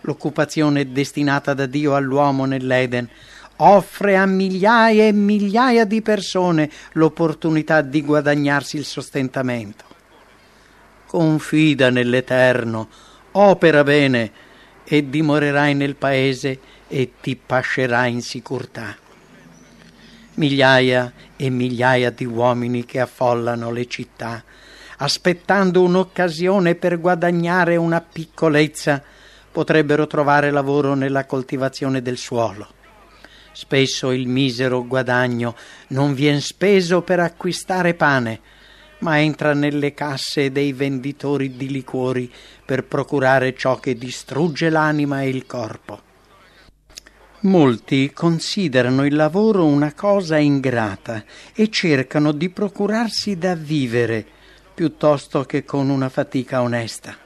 l'occupazione 0.03 0.93
destinata 0.93 1.55
da 1.55 1.67
Dio 1.67 1.97
all'uomo 1.97 2.45
nell'Eden, 2.45 3.09
offre 3.57 4.17
a 4.17 4.27
migliaia 4.27 5.05
e 5.05 5.13
migliaia 5.13 5.85
di 5.85 6.03
persone 6.03 6.71
l'opportunità 6.93 7.81
di 7.81 8.03
guadagnarsi 8.03 8.77
il 8.77 8.85
sostentamento. 8.85 9.85
Confida 11.07 11.91
nell'Eterno, 11.91 12.89
opera 13.33 13.83
bene 13.83 14.31
e 14.85 15.09
dimorerai 15.09 15.75
nel 15.75 15.97
paese 15.97 16.61
e 16.88 17.12
ti 17.21 17.37
pascerai 17.37 18.12
in 18.12 18.23
sicurtà. 18.23 18.97
Migliaia 20.35 21.12
e 21.37 21.50
migliaia 21.50 22.11
di 22.11 22.25
uomini 22.25 22.85
che 22.85 23.00
affollano 23.00 23.71
le 23.71 23.87
città, 23.87 24.43
aspettando 24.99 25.83
un'occasione 25.83 26.75
per 26.75 27.00
guadagnare 27.00 27.76
una 27.76 28.00
piccolezza, 28.00 29.02
potrebbero 29.50 30.07
trovare 30.07 30.50
lavoro 30.50 30.95
nella 30.95 31.25
coltivazione 31.25 32.02
del 32.02 32.19
suolo. 32.19 32.75
Spesso 33.52 34.11
il 34.12 34.28
misero 34.28 34.87
guadagno 34.87 35.57
non 35.88 36.12
vien 36.12 36.43
speso 36.43 37.00
per 37.00 37.21
acquistare 37.21 37.95
pane, 37.95 38.40
ma 38.99 39.19
entra 39.19 39.55
nelle 39.55 39.95
casse 39.95 40.52
dei 40.52 40.73
venditori 40.75 41.57
di 41.57 41.69
liquori 41.69 42.31
per 42.64 42.85
procurare 42.85 43.55
ciò 43.55 43.76
che 43.81 43.97
distrugge 43.97 44.69
l'anima 44.69 45.23
e 45.23 45.28
il 45.28 45.47
corpo. 45.47 46.02
Molti 47.40 48.12
considerano 48.12 49.05
il 49.05 49.14
lavoro 49.14 49.66
una 49.66 49.93
cosa 49.93 50.38
ingrata 50.38 51.23
e 51.55 51.69
cercano 51.69 52.33
di 52.33 52.49
procurarsi 52.49 53.37
da 53.37 53.55
vivere 53.55 54.25
piuttosto 54.75 55.45
che 55.45 55.64
con 55.64 55.90
una 55.90 56.09
fatica 56.09 56.62
onesta. 56.62 57.16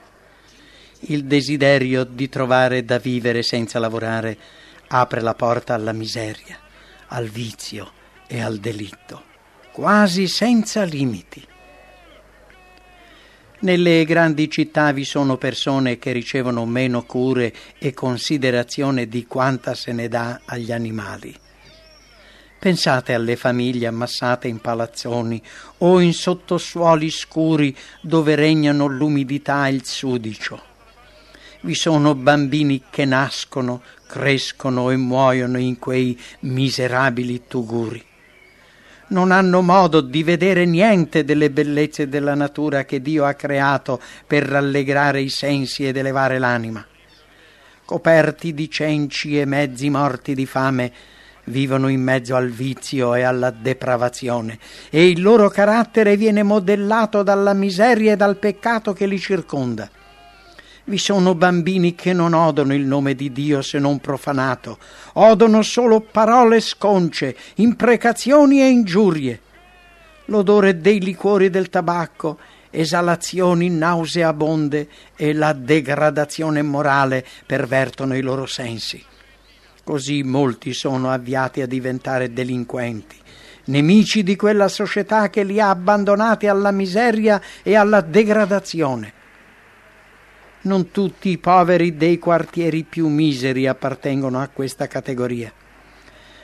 Il 1.05 1.25
desiderio 1.25 2.05
di 2.05 2.29
trovare 2.29 2.85
da 2.85 2.99
vivere 2.99 3.43
senza 3.43 3.79
lavorare 3.79 4.37
apre 4.89 5.21
la 5.21 5.35
porta 5.35 5.75
alla 5.75 5.93
miseria, 5.93 6.59
al 7.09 7.29
vizio 7.29 7.93
e 8.27 8.41
al 8.41 8.59
delitto, 8.59 9.23
quasi 9.73 10.27
senza 10.27 10.83
limiti. 10.83 11.47
Nelle 13.63 14.07
grandi 14.07 14.49
città 14.49 14.91
vi 14.91 15.05
sono 15.05 15.37
persone 15.37 15.99
che 15.99 16.13
ricevono 16.13 16.65
meno 16.65 17.03
cure 17.03 17.53
e 17.79 17.93
considerazione 17.93 19.07
di 19.07 19.27
quanta 19.27 19.75
se 19.75 19.93
ne 19.93 20.09
dà 20.09 20.41
agli 20.47 20.73
animali. 20.73 21.37
Pensate 22.59 23.13
alle 23.13 23.37
famiglie 23.37 23.87
ammassate 23.87 24.49
in 24.49 24.61
palazzoni 24.61 25.43
o 25.79 26.01
in 26.01 26.15
sottosuoli 26.15 27.11
scuri 27.11 27.77
dove 28.01 28.35
regnano 28.35 28.87
l'umidità 28.87 29.67
e 29.67 29.75
il 29.75 29.85
sudicio. 29.85 30.63
Vi 31.61 31.75
sono 31.75 32.15
bambini 32.15 32.85
che 32.89 33.05
nascono, 33.05 33.83
crescono 34.07 34.89
e 34.91 34.97
muoiono 34.97 35.59
in 35.59 35.79
quei 35.79 36.19
miserabili 36.41 37.43
tuguri 37.47 38.09
non 39.11 39.31
hanno 39.31 39.61
modo 39.63 40.01
di 40.01 40.23
vedere 40.23 40.65
niente 40.65 41.25
delle 41.25 41.51
bellezze 41.51 42.09
della 42.09 42.35
natura 42.35 42.85
che 42.85 43.01
Dio 43.01 43.25
ha 43.25 43.35
creato 43.35 44.01
per 44.27 44.45
rallegrare 44.45 45.21
i 45.21 45.29
sensi 45.29 45.87
ed 45.87 45.97
elevare 45.97 46.39
l'anima. 46.39 46.85
Coperti 47.85 48.55
di 48.55 48.71
cenci 48.71 49.39
e 49.39 49.45
mezzi 49.45 49.91
morti 49.91 50.35
di 50.35 50.47
fame, 50.47 50.93
vivono 51.45 51.89
in 51.89 52.03
mezzo 52.03 52.37
al 52.37 52.51
vizio 52.51 53.15
e 53.15 53.23
alla 53.23 53.51
depravazione, 53.51 54.59
e 54.91 55.09
il 55.09 55.21
loro 55.21 55.49
carattere 55.49 56.17
viene 56.17 56.43
modellato 56.43 57.23
dalla 57.23 57.53
miseria 57.53 58.13
e 58.13 58.17
dal 58.17 58.37
peccato 58.37 58.93
che 58.93 59.07
li 59.07 59.19
circonda. 59.19 59.91
Vi 60.91 60.99
sono 60.99 61.37
bambini 61.37 61.95
che 61.95 62.13
non 62.13 62.35
odono 62.35 62.75
il 62.75 62.85
nome 62.85 63.15
di 63.15 63.31
Dio 63.31 63.63
se 63.63 63.79
non 63.79 64.01
profanato, 64.01 64.77
odono 65.13 65.63
solo 65.63 66.01
parole 66.01 66.59
sconce, 66.59 67.37
imprecazioni 67.59 68.61
e 68.61 68.71
ingiurie. 68.71 69.41
L'odore 70.25 70.81
dei 70.81 70.99
liquori 70.99 71.49
del 71.49 71.69
tabacco, 71.69 72.41
esalazioni 72.71 73.71
nauseabonde 73.71 74.89
e 75.15 75.33
la 75.33 75.53
degradazione 75.53 76.61
morale 76.61 77.25
pervertono 77.47 78.17
i 78.17 78.21
loro 78.21 78.47
sensi. 78.47 79.01
Così 79.85 80.25
molti 80.25 80.73
sono 80.73 81.13
avviati 81.13 81.61
a 81.61 81.69
diventare 81.69 82.33
delinquenti, 82.33 83.15
nemici 83.67 84.25
di 84.25 84.35
quella 84.35 84.67
società 84.67 85.31
che 85.31 85.45
li 85.45 85.61
ha 85.61 85.71
abbandonati 85.71 86.49
alla 86.49 86.73
miseria 86.73 87.41
e 87.63 87.77
alla 87.77 88.01
degradazione 88.01 89.19
non 90.63 90.91
tutti 90.91 91.31
i 91.31 91.39
poveri 91.39 91.97
dei 91.97 92.19
quartieri 92.19 92.83
più 92.85 93.09
miseri 93.09 93.67
appartengono 93.67 94.41
a 94.41 94.49
questa 94.49 94.87
categoria. 94.87 95.53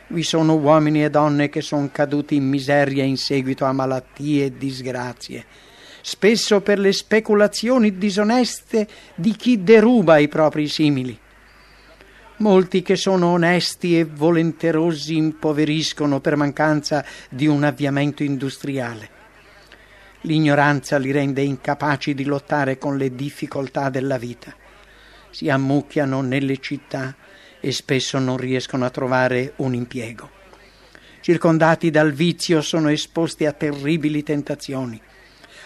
Vi 0.09 0.23
sono 0.23 0.55
uomini 0.55 1.05
e 1.05 1.11
donne 1.11 1.49
che 1.49 1.61
sono 1.61 1.89
caduti 1.93 2.37
in 2.37 2.49
miseria 2.49 3.03
in 3.03 3.17
seguito 3.17 3.65
a 3.65 3.73
malattie 3.73 4.47
e 4.47 4.57
disgrazie, 4.57 5.45
spesso 6.01 6.61
per 6.61 6.79
le 6.79 6.93
speculazioni 6.93 7.99
disoneste 7.99 8.87
di 9.17 9.33
chi 9.33 9.63
deruba 9.63 10.19
i 10.19 10.29
propri 10.29 10.69
simili. 10.69 11.19
Molti 12.39 12.83
che 12.83 12.97
sono 12.97 13.29
onesti 13.29 13.99
e 13.99 14.05
volenterosi 14.05 15.17
impoveriscono 15.17 16.21
per 16.21 16.37
mancanza 16.37 17.05
di 17.29 17.47
un 17.47 17.65
avviamento 17.65 18.23
industriale. 18.23 19.16
L'ignoranza 20.27 20.99
li 20.99 21.13
rende 21.13 21.43
incapaci 21.43 22.13
di 22.13 22.25
lottare 22.25 22.79
con 22.79 22.97
le 22.97 23.15
difficoltà 23.15 23.91
della 23.91 24.19
vita. 24.19 24.53
Si 25.31 25.49
ammucchiano 25.49 26.21
nelle 26.21 26.59
città 26.59 27.15
e 27.61 27.71
spesso 27.71 28.19
non 28.19 28.37
riescono 28.37 28.85
a 28.85 28.91
trovare 28.91 29.53
un 29.59 29.73
impiego. 29.73 30.29
Circondati 31.21 31.91
dal 31.91 32.13
vizio 32.13 32.61
sono 32.61 32.89
esposti 32.89 33.47
a 33.47 33.53
terribili 33.53 34.25
tentazioni. 34.25 35.01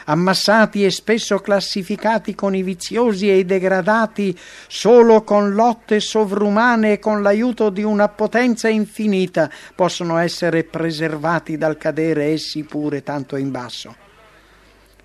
Ammassati 0.04 0.84
e 0.84 0.90
spesso 0.90 1.38
classificati 1.38 2.34
con 2.34 2.54
i 2.54 2.62
viziosi 2.62 3.30
e 3.30 3.38
i 3.38 3.46
degradati 3.46 4.38
solo 4.68 5.22
con 5.22 5.54
lotte 5.54 6.00
sovrumane 6.00 6.92
e 6.92 6.98
con 6.98 7.22
l'aiuto 7.22 7.70
di 7.70 7.82
una 7.82 8.10
potenza 8.10 8.68
infinita 8.68 9.50
possono 9.74 10.18
essere 10.18 10.64
preservati 10.64 11.56
dal 11.56 11.78
cadere 11.78 12.24
essi 12.24 12.62
pure 12.64 13.02
tanto 13.02 13.36
in 13.36 13.50
basso. 13.50 14.08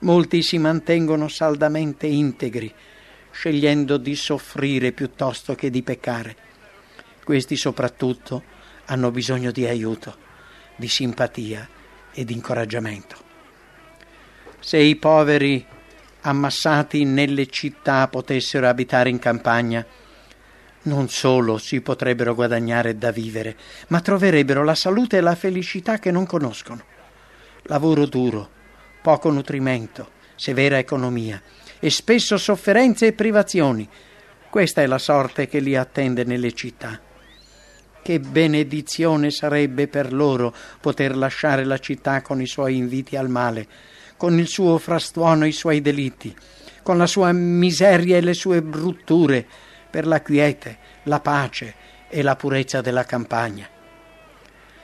Molti 0.06 0.44
si 0.44 0.60
mantengono 0.60 1.28
saldamente 1.28 2.06
integri, 2.06 2.72
scegliendo 3.32 3.98
di 3.98 4.16
soffrire 4.16 4.92
piuttosto 4.92 5.56
che 5.56 5.72
di 5.72 5.82
peccare. 5.82 6.36
Questi 7.24 7.56
soprattutto 7.56 8.44
hanno 8.86 9.10
bisogno 9.10 9.50
di 9.50 9.66
aiuto, 9.66 10.16
di 10.76 10.88
simpatia 10.88 11.68
e 12.14 12.24
di 12.24 12.34
incoraggiamento. 12.34 13.16
Se 14.60 14.78
i 14.78 14.96
poveri 14.96 15.66
ammassati 16.22 17.04
nelle 17.04 17.48
città 17.48 18.08
potessero 18.08 18.68
abitare 18.68 19.10
in 19.10 19.18
campagna, 19.18 19.84
non 20.84 21.10
solo 21.10 21.58
si 21.58 21.82
potrebbero 21.82 22.36
guadagnare 22.36 22.96
da 22.96 23.10
vivere, 23.10 23.58
ma 23.88 24.02
troverebbero 24.02 24.64
la 24.64 24.76
salute 24.76 25.18
e 25.18 25.22
la 25.22 25.34
felicità 25.34 25.98
che 25.98 26.12
non 26.12 26.28
conoscono. 26.28 26.84
Lavoro 27.64 28.06
duro, 28.06 28.50
poco 29.06 29.30
nutrimento, 29.30 30.14
severa 30.34 30.80
economia 30.80 31.40
e 31.78 31.92
spesso 31.92 32.38
sofferenze 32.38 33.06
e 33.06 33.14
privazioni. 33.14 33.88
Questa 34.50 34.82
è 34.82 34.88
la 34.88 34.98
sorte 34.98 35.48
che 35.48 35.60
li 35.60 35.76
attende 35.76 36.24
nelle 36.24 36.54
città. 36.54 37.00
Che 38.02 38.20
benedizione 38.20 39.30
sarebbe 39.30 39.88
per 39.88 40.12
loro 40.12 40.52
poter 40.82 41.16
lasciare 41.16 41.66
la 41.66 41.78
città 41.78 42.24
con 42.24 42.42
i 42.42 42.48
suoi 42.48 42.78
inviti 42.78 43.16
al 43.16 43.30
male, 43.30 43.68
con 44.18 44.40
il 44.40 44.48
suo 44.48 44.80
frastuono 44.80 45.46
e 45.46 45.50
i 45.50 45.52
suoi 45.52 45.82
delitti, 45.82 46.36
con 46.82 46.98
la 46.98 47.06
sua 47.06 47.32
miseria 47.32 48.18
e 48.18 48.22
le 48.22 48.34
sue 48.34 48.64
brutture, 48.64 49.46
per 49.88 50.08
la 50.08 50.24
quiete, 50.24 50.80
la 51.04 51.20
pace 51.20 51.76
e 52.10 52.24
la 52.24 52.36
purezza 52.36 52.82
della 52.82 53.04
campagna. 53.04 53.70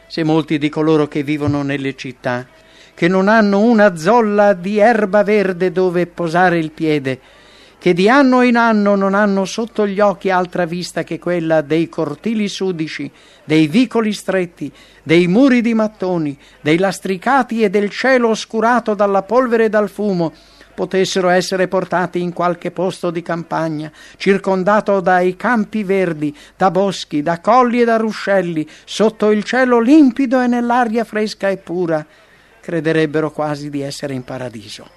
Se 0.06 0.24
molti 0.24 0.60
di 0.60 0.70
coloro 0.70 1.08
che 1.08 1.24
vivono 1.24 1.64
nelle 1.64 1.96
città, 1.96 2.48
che 3.02 3.08
non 3.08 3.30
hanno 3.30 3.62
una 3.62 3.96
zolla 3.96 4.54
di 4.54 4.78
erba 4.78 5.24
verde 5.24 5.72
dove 5.72 6.06
posare 6.06 6.60
il 6.60 6.70
piede, 6.70 7.20
che 7.80 7.96
di 7.96 8.08
anno 8.08 8.44
in 8.44 8.56
anno 8.56 8.94
non 8.94 9.16
hanno 9.16 9.44
sotto 9.46 9.88
gli 9.88 10.00
occhi 10.00 10.30
altra 10.30 10.66
vista 10.66 11.02
che 11.02 11.18
quella 11.18 11.62
dei 11.62 11.90
cortili 11.90 12.48
sudici, 12.48 13.10
dei 13.44 13.66
vicoli 13.66 14.14
stretti, 14.14 14.72
dei 15.02 15.26
muri 15.26 15.62
di 15.62 15.74
mattoni, 15.74 16.38
dei 16.62 16.78
lastricati 16.78 17.64
e 17.64 17.72
del 17.72 17.90
cielo 17.90 18.28
oscurato 18.28 18.94
dalla 18.94 19.24
polvere 19.24 19.66
e 19.66 19.70
dal 19.70 19.90
fumo, 19.90 20.32
potessero 20.76 21.30
essere 21.30 21.68
portati 21.68 22.22
in 22.22 22.34
qualche 22.34 22.70
posto 22.70 23.10
di 23.10 23.24
campagna, 23.24 23.92
circondato 24.16 25.00
dai 25.00 25.36
campi 25.36 25.84
verdi, 25.84 26.38
da 26.56 26.70
boschi, 26.70 27.24
da 27.24 27.40
colli 27.40 27.82
e 27.82 27.86
da 27.86 27.98
ruscelli, 27.98 28.64
sotto 28.86 29.32
il 29.32 29.44
cielo 29.44 29.80
limpido 29.80 30.40
e 30.40 30.46
nell'aria 30.46 31.04
fresca 31.04 31.50
e 31.50 31.58
pura, 31.58 32.06
crederebbero 32.72 33.32
quasi 33.32 33.70
di 33.70 33.82
essere 33.82 34.14
in 34.14 34.24
paradiso. 34.24 34.88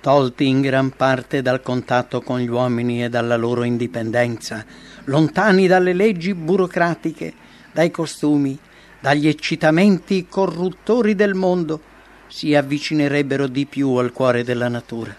Tolti 0.00 0.48
in 0.48 0.60
gran 0.60 0.90
parte 0.90 1.42
dal 1.42 1.62
contatto 1.62 2.22
con 2.22 2.40
gli 2.40 2.48
uomini 2.48 3.04
e 3.04 3.08
dalla 3.08 3.36
loro 3.36 3.62
indipendenza, 3.62 4.64
lontani 5.04 5.68
dalle 5.68 5.92
leggi 5.92 6.34
burocratiche, 6.34 7.32
dai 7.72 7.92
costumi, 7.92 8.58
dagli 8.98 9.28
eccitamenti 9.28 10.26
corruttori 10.28 11.14
del 11.14 11.34
mondo, 11.34 11.80
si 12.26 12.56
avvicinerebbero 12.56 13.46
di 13.46 13.66
più 13.66 13.94
al 13.94 14.10
cuore 14.10 14.42
della 14.42 14.68
natura. 14.68 15.14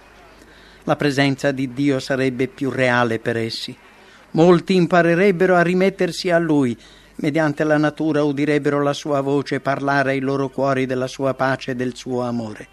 La 0.83 0.97
presenza 0.97 1.51
di 1.51 1.71
Dio 1.73 1.99
sarebbe 1.99 2.47
più 2.47 2.69
reale 2.69 3.19
per 3.19 3.37
essi. 3.37 3.75
Molti 4.31 4.75
imparerebbero 4.75 5.55
a 5.55 5.61
rimettersi 5.61 6.29
a 6.29 6.37
Lui, 6.37 6.77
mediante 7.17 7.63
la 7.63 7.77
natura 7.77 8.23
udirebbero 8.23 8.81
la 8.81 8.93
sua 8.93 9.21
voce 9.21 9.59
parlare 9.59 10.11
ai 10.11 10.19
loro 10.19 10.49
cuori 10.49 10.85
della 10.85 11.07
sua 11.07 11.33
pace 11.33 11.71
e 11.71 11.75
del 11.75 11.95
suo 11.95 12.21
amore. 12.21 12.67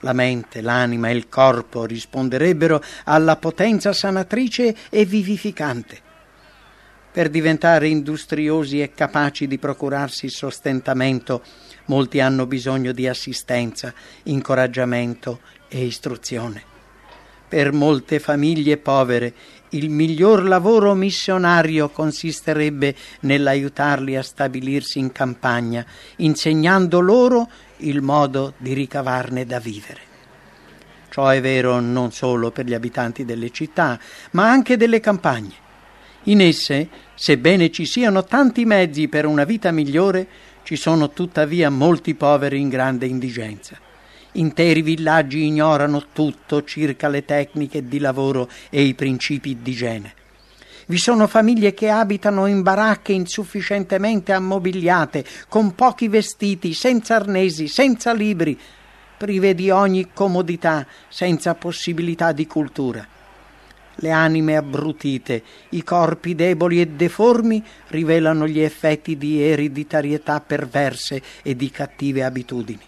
La 0.00 0.12
mente, 0.12 0.60
l'anima 0.60 1.08
e 1.08 1.14
il 1.14 1.28
corpo 1.28 1.84
risponderebbero 1.84 2.82
alla 3.04 3.36
potenza 3.36 3.92
sanatrice 3.92 4.74
e 4.90 5.04
vivificante. 5.04 6.10
Per 7.12 7.28
diventare 7.28 7.88
industriosi 7.88 8.80
e 8.80 8.94
capaci 8.94 9.46
di 9.46 9.58
procurarsi 9.58 10.28
sostentamento, 10.28 11.42
Molti 11.86 12.20
hanno 12.20 12.46
bisogno 12.46 12.92
di 12.92 13.08
assistenza, 13.08 13.92
incoraggiamento 14.24 15.40
e 15.68 15.84
istruzione. 15.84 16.62
Per 17.48 17.72
molte 17.72 18.20
famiglie 18.20 18.76
povere 18.76 19.34
il 19.74 19.88
miglior 19.90 20.44
lavoro 20.44 20.94
missionario 20.94 21.88
consisterebbe 21.88 22.94
nell'aiutarli 23.20 24.16
a 24.16 24.22
stabilirsi 24.22 24.98
in 24.98 25.12
campagna, 25.12 25.84
insegnando 26.16 27.00
loro 27.00 27.48
il 27.78 28.02
modo 28.02 28.54
di 28.58 28.72
ricavarne 28.74 29.46
da 29.46 29.58
vivere. 29.58 30.00
Ciò 31.10 31.28
è 31.28 31.40
vero 31.40 31.80
non 31.80 32.12
solo 32.12 32.50
per 32.50 32.66
gli 32.66 32.74
abitanti 32.74 33.24
delle 33.24 33.50
città, 33.50 33.98
ma 34.32 34.50
anche 34.50 34.76
delle 34.76 35.00
campagne. 35.00 35.60
In 36.24 36.40
esse, 36.40 36.88
sebbene 37.14 37.70
ci 37.70 37.84
siano 37.84 38.24
tanti 38.24 38.64
mezzi 38.64 39.08
per 39.08 39.26
una 39.26 39.44
vita 39.44 39.70
migliore, 39.72 40.26
ci 40.62 40.76
sono 40.76 41.10
tuttavia 41.10 41.70
molti 41.70 42.14
poveri 42.14 42.60
in 42.60 42.68
grande 42.68 43.06
indigenza. 43.06 43.90
Interi 44.32 44.82
villaggi 44.82 45.44
ignorano 45.44 46.04
tutto 46.12 46.64
circa 46.64 47.08
le 47.08 47.24
tecniche 47.24 47.86
di 47.86 47.98
lavoro 47.98 48.48
e 48.70 48.82
i 48.82 48.94
principi 48.94 49.58
di 49.60 49.70
igiene. 49.70 50.14
Vi 50.86 50.98
sono 50.98 51.26
famiglie 51.26 51.74
che 51.74 51.90
abitano 51.90 52.46
in 52.46 52.62
baracche 52.62 53.12
insufficientemente 53.12 54.32
ammobiliate, 54.32 55.24
con 55.48 55.74
pochi 55.74 56.08
vestiti, 56.08 56.74
senza 56.74 57.16
arnesi, 57.16 57.68
senza 57.68 58.12
libri, 58.12 58.58
prive 59.16 59.54
di 59.54 59.70
ogni 59.70 60.08
comodità, 60.12 60.86
senza 61.08 61.54
possibilità 61.54 62.32
di 62.32 62.46
cultura 62.46 63.06
le 63.96 64.10
anime 64.10 64.56
abbrutite, 64.56 65.42
i 65.70 65.84
corpi 65.84 66.34
deboli 66.34 66.80
e 66.80 66.88
deformi 66.88 67.62
rivelano 67.88 68.46
gli 68.46 68.60
effetti 68.60 69.16
di 69.16 69.42
ereditarietà 69.42 70.40
perverse 70.40 71.22
e 71.42 71.54
di 71.54 71.70
cattive 71.70 72.24
abitudini. 72.24 72.80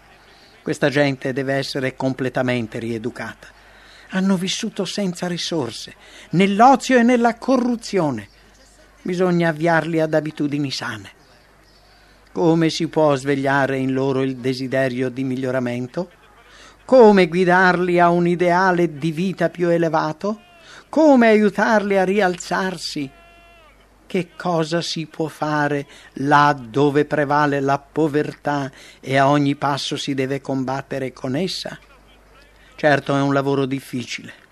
Questa 0.65 0.89
gente 0.89 1.31
deve 1.31 1.53
essere 1.53 1.95
completamente 1.95 2.79
rieducata. 2.79 3.49
Hanno 4.09 4.35
vissuto 4.35 4.83
senza 4.83 5.27
risorse, 5.27 5.93
nell'ozio 6.31 6.97
e 6.97 7.03
nella 7.03 7.35
corruzione. 7.35 8.29
Bisogna 9.03 9.49
avviarli 9.49 9.99
ad 9.99 10.15
abitudini 10.15 10.71
sane. 10.71 11.11
Come 12.31 12.71
si 12.71 12.87
può 12.87 13.15
svegliare 13.15 13.77
in 13.77 13.93
loro 13.93 14.23
il 14.23 14.37
desiderio 14.37 15.09
di 15.09 15.23
miglioramento? 15.23 16.09
Come 16.83 17.27
guidarli 17.27 17.99
a 17.99 18.09
un 18.09 18.27
ideale 18.27 18.97
di 18.97 19.11
vita 19.11 19.49
più 19.49 19.69
elevato? 19.69 20.39
come 20.95 21.27
aiutarli 21.27 21.97
a 21.97 22.05
rialzarsi. 22.05 23.09
Che 24.07 24.29
cosa 24.37 24.81
si 24.81 25.07
può 25.07 25.27
fare 25.27 25.87
là 26.13 26.53
dove 26.53 27.05
prevale 27.05 27.59
la 27.59 27.79
povertà 27.79 28.71
e 28.99 29.17
a 29.17 29.29
ogni 29.29 29.55
passo 29.55 29.97
si 29.97 30.13
deve 30.13 30.41
combattere 30.41 31.11
con 31.11 31.35
essa? 31.35 31.77
Certo 32.75 33.15
è 33.15 33.21
un 33.21 33.33
lavoro 33.33 33.65
difficile. 33.65 34.43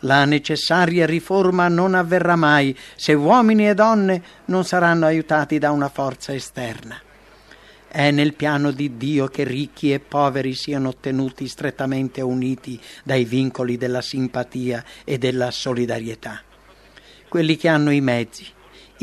La 0.00 0.26
necessaria 0.26 1.06
riforma 1.06 1.68
non 1.68 1.94
avverrà 1.94 2.36
mai 2.36 2.76
se 2.94 3.14
uomini 3.14 3.68
e 3.68 3.74
donne 3.74 4.22
non 4.46 4.64
saranno 4.64 5.06
aiutati 5.06 5.58
da 5.58 5.70
una 5.70 5.88
forza 5.88 6.34
esterna. 6.34 7.00
È 7.88 8.10
nel 8.10 8.34
piano 8.34 8.70
di 8.70 8.96
Dio 8.98 9.28
che 9.28 9.44
ricchi 9.44 9.92
e 9.92 10.00
poveri 10.00 10.52
siano 10.52 10.94
tenuti 10.96 11.48
strettamente 11.48 12.20
uniti 12.20 12.78
dai 13.02 13.24
vincoli 13.24 13.78
della 13.78 14.02
simpatia 14.02 14.84
e 15.04 15.16
della 15.16 15.50
solidarietà. 15.50 16.42
Quelli 17.28 17.56
che 17.56 17.68
hanno 17.68 17.90
i 17.90 18.00
mezzi, 18.00 18.46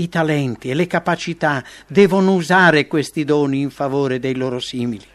i 0.02 0.10
talenti 0.10 0.70
e 0.70 0.74
le 0.74 0.88
capacità 0.88 1.64
devono 1.88 2.34
usare 2.34 2.88
questi 2.88 3.24
doni 3.24 3.62
in 3.62 3.70
favore 3.70 4.20
dei 4.20 4.36
loro 4.36 4.60
simili. 4.60 5.06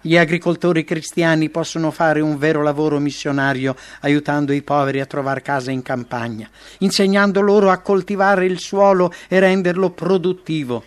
Gli 0.00 0.16
agricoltori 0.16 0.84
cristiani 0.84 1.50
possono 1.50 1.90
fare 1.90 2.20
un 2.20 2.38
vero 2.38 2.62
lavoro 2.62 2.98
missionario 2.98 3.74
aiutando 4.00 4.52
i 4.52 4.62
poveri 4.62 5.00
a 5.00 5.06
trovare 5.06 5.42
casa 5.42 5.70
in 5.70 5.82
campagna, 5.82 6.48
insegnando 6.78 7.40
loro 7.40 7.70
a 7.70 7.78
coltivare 7.78 8.46
il 8.46 8.58
suolo 8.58 9.12
e 9.28 9.40
renderlo 9.40 9.90
produttivo 9.90 10.84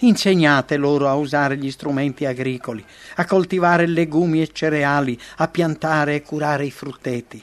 Insegnate 0.00 0.76
loro 0.76 1.08
a 1.08 1.14
usare 1.14 1.56
gli 1.56 1.72
strumenti 1.72 2.24
agricoli, 2.24 2.84
a 3.16 3.24
coltivare 3.24 3.84
legumi 3.86 4.40
e 4.40 4.50
cereali, 4.52 5.18
a 5.38 5.48
piantare 5.48 6.14
e 6.14 6.22
curare 6.22 6.64
i 6.66 6.70
frutteti. 6.70 7.42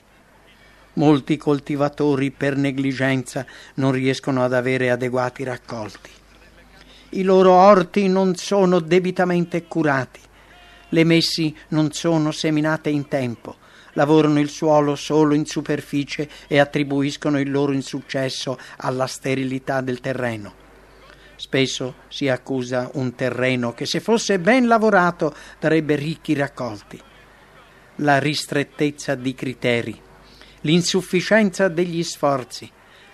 Molti 0.95 1.37
coltivatori 1.37 2.31
per 2.31 2.55
negligenza 2.55 3.45
non 3.75 3.91
riescono 3.91 4.43
ad 4.43 4.53
avere 4.53 4.89
adeguati 4.89 5.43
raccolti. 5.43 6.09
I 7.09 7.23
loro 7.23 7.51
orti 7.51 8.07
non 8.07 8.35
sono 8.35 8.79
debitamente 8.79 9.65
curati, 9.65 10.19
le 10.89 11.03
messi 11.03 11.55
non 11.69 11.91
sono 11.91 12.31
seminate 12.31 12.89
in 12.89 13.07
tempo, 13.07 13.57
lavorano 13.93 14.39
il 14.39 14.49
suolo 14.49 14.95
solo 14.95 15.33
in 15.33 15.45
superficie 15.45 16.29
e 16.47 16.59
attribuiscono 16.59 17.39
il 17.39 17.51
loro 17.51 17.73
insuccesso 17.73 18.57
alla 18.77 19.07
sterilità 19.07 19.81
del 19.81 19.99
terreno. 19.99 20.63
Spesso 21.35 21.95
si 22.07 22.29
accusa 22.29 22.89
un 22.93 23.15
terreno 23.15 23.73
che 23.73 23.85
se 23.85 23.99
fosse 23.99 24.39
ben 24.39 24.67
lavorato 24.67 25.35
darebbe 25.59 25.95
ricchi 25.95 26.33
raccolti. 26.33 27.01
La 27.97 28.19
ristrettezza 28.19 29.15
di 29.15 29.33
criteri, 29.33 30.01
l'insufficienza 30.65 31.67
degli 31.67 32.03
sforzi, 32.03 32.69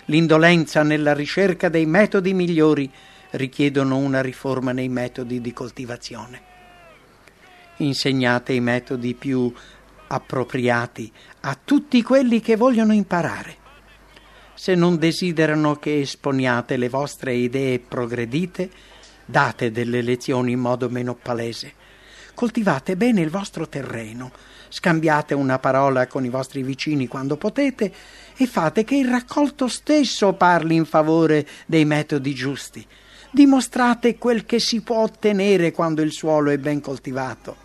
l'indolenza 0.06 0.82
nella 0.82 1.12
ricerca 1.12 1.68
dei 1.68 1.86
metodi 1.86 2.32
migliori 2.32 2.90
richiedono 3.32 3.98
una 3.98 4.22
riforma 4.22 4.72
nei 4.72 4.88
metodi 4.88 5.40
di 5.40 5.52
coltivazione. 5.52 6.50
Insegnate 7.76 8.54
i 8.54 8.60
metodi 8.60 9.14
più 9.14 9.52
appropriati 10.06 11.12
a 11.40 11.58
tutti 11.62 12.02
quelli 12.02 12.40
che 12.40 12.56
vogliono 12.56 12.92
imparare. 12.92 13.56
Se 14.54 14.74
non 14.74 14.98
desiderano 14.98 15.76
che 15.76 16.00
esponiate 16.00 16.76
le 16.76 16.88
vostre 16.88 17.34
idee 17.34 17.80
progredite, 17.80 18.70
date 19.24 19.70
delle 19.70 20.02
lezioni 20.02 20.52
in 20.52 20.58
modo 20.58 20.88
meno 20.88 21.14
palese. 21.14 21.74
Coltivate 22.34 22.96
bene 22.96 23.20
il 23.20 23.30
vostro 23.30 23.68
terreno, 23.68 24.30
scambiate 24.72 25.34
una 25.34 25.58
parola 25.58 26.06
con 26.06 26.24
i 26.24 26.30
vostri 26.30 26.62
vicini 26.62 27.06
quando 27.06 27.36
potete 27.36 27.92
e 28.34 28.46
fate 28.46 28.84
che 28.84 28.96
il 28.96 29.06
raccolto 29.06 29.68
stesso 29.68 30.32
parli 30.32 30.74
in 30.74 30.86
favore 30.86 31.46
dei 31.66 31.84
metodi 31.84 32.32
giusti. 32.32 32.84
Dimostrate 33.30 34.16
quel 34.16 34.46
che 34.46 34.58
si 34.58 34.80
può 34.80 35.02
ottenere 35.02 35.72
quando 35.72 36.00
il 36.00 36.10
suolo 36.10 36.50
è 36.50 36.56
ben 36.56 36.80
coltivato. 36.80 37.56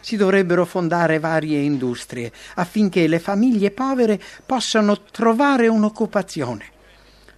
Si 0.00 0.16
dovrebbero 0.16 0.66
fondare 0.66 1.18
varie 1.18 1.60
industrie 1.60 2.30
affinché 2.56 3.06
le 3.06 3.18
famiglie 3.18 3.70
povere 3.70 4.20
possano 4.44 5.00
trovare 5.04 5.66
un'occupazione. 5.68 6.66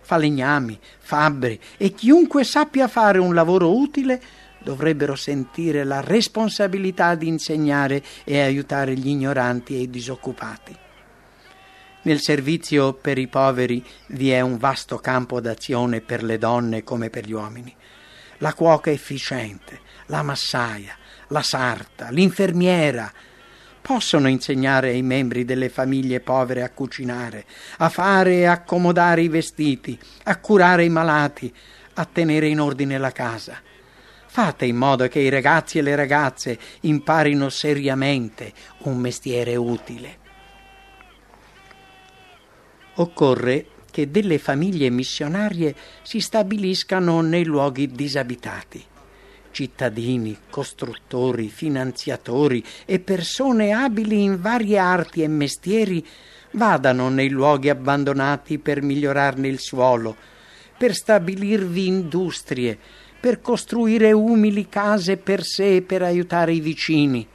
Falegnami, 0.01 0.79
fabbri 0.99 1.61
e 1.77 1.93
chiunque 1.93 2.43
sappia 2.43 2.89
fare 2.89 3.19
un 3.19 3.35
lavoro 3.35 3.77
utile 3.77 4.21
dovrebbero 4.65 5.15
sentire 5.15 5.85
la 5.85 6.01
responsabilità 6.01 7.15
di 7.15 7.29
insegnare 7.29 8.03
e 8.25 8.41
aiutare 8.41 8.95
gli 8.95 9.09
ignoranti 9.09 9.77
e 9.77 9.83
i 9.83 9.91
disoccupati. 9.91 10.77
Nel 12.03 12.21
servizio 12.21 12.95
per 12.95 13.19
i 13.19 13.29
poveri 13.29 13.85
vi 14.09 14.31
è 14.31 14.41
un 14.41 14.59
vasto 14.59 14.99
campo 14.99 15.41
d'azione 15.41 16.01
per 16.01 16.23
le 16.23 16.39
donne 16.39 16.83
come 16.83 17.09
per 17.09 17.27
gli 17.27 17.33
uomini. 17.33 17.75
La 18.39 18.53
cuoca 18.53 18.91
efficiente, 18.91 19.81
la 20.07 20.23
massaia, 20.23 20.97
la 21.29 21.43
sarta, 21.43 22.11
l'infermiera 22.11 23.11
possono 23.81 24.29
insegnare 24.29 24.91
ai 24.91 25.03
membri 25.03 25.45
delle 25.45 25.69
famiglie 25.69 26.21
povere 26.21 26.63
a 26.63 26.71
cucinare, 26.71 27.45
a 27.79 27.89
fare 27.91 28.37
e 28.37 28.45
accomodare 28.45 29.23
i 29.23 29.29
vestiti, 29.29 29.99
a 30.25 30.39
curare 30.39 30.85
i 30.85 30.89
malati, 30.89 31.53
a 31.95 32.05
tenere 32.05 32.49
in 32.49 32.61
ordine 32.61 32.99
la 32.99 33.13
casa. 33.13 33.61
Fate 34.35 34.65
in 34.65 34.75
modo 34.75 35.07
che 35.07 35.21
i 35.21 35.29
ragazzi 35.29 35.79
e 35.79 35.83
le 35.83 35.95
ragazze 35.95 36.59
imparino 36.81 37.49
seriamente 37.51 38.53
un 38.79 38.97
mestiere 38.97 39.55
utile. 39.55 40.19
Occorre 42.95 43.67
che 43.93 44.11
delle 44.11 44.39
famiglie 44.39 44.91
missionarie 44.91 45.73
si 46.03 46.19
stabiliscano 46.19 47.21
nei 47.21 47.45
luoghi 47.45 47.87
disabitati. 47.87 48.85
Cittadini, 49.53 50.37
costruttori, 50.51 51.49
finanziatori 51.49 52.61
e 52.87 52.99
persone 52.99 53.71
abili 53.71 54.25
in 54.25 54.41
varie 54.41 54.79
arti 54.79 55.23
e 55.23 55.29
mestieri 55.29 56.05
vadano 56.55 57.09
nei 57.09 57.29
luoghi 57.29 57.69
abbandonati 57.69 58.59
per 58.59 58.83
migliorarne 58.83 59.47
il 59.47 59.61
suolo, 59.61 60.17
per 60.77 60.93
stabilirvi 60.93 61.87
industrie, 61.87 62.79
per 63.25 63.41
costruire 63.41 64.13
umili 64.13 64.69
case 64.69 65.17
per 65.17 65.45
sé 65.45 65.77
e 65.77 65.81
per 65.81 66.03
aiutare 66.03 66.53
i 66.53 66.61
vicini. 66.61 67.27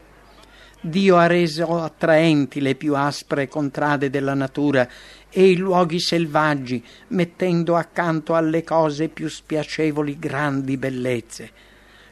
Dio 0.79 1.17
ha 1.17 1.25
reso 1.25 1.81
attraenti 1.81 2.61
le 2.61 2.75
più 2.75 2.95
aspre 2.95 3.47
contrade 3.47 4.11
della 4.11 4.35
natura 4.35 4.87
e 5.31 5.49
i 5.49 5.55
luoghi 5.55 5.99
selvaggi, 5.99 6.85
mettendo 7.07 7.75
accanto 7.75 8.35
alle 8.35 8.63
cose 8.63 9.07
più 9.07 9.27
spiacevoli 9.27 10.19
grandi 10.19 10.77
bellezze. 10.77 11.49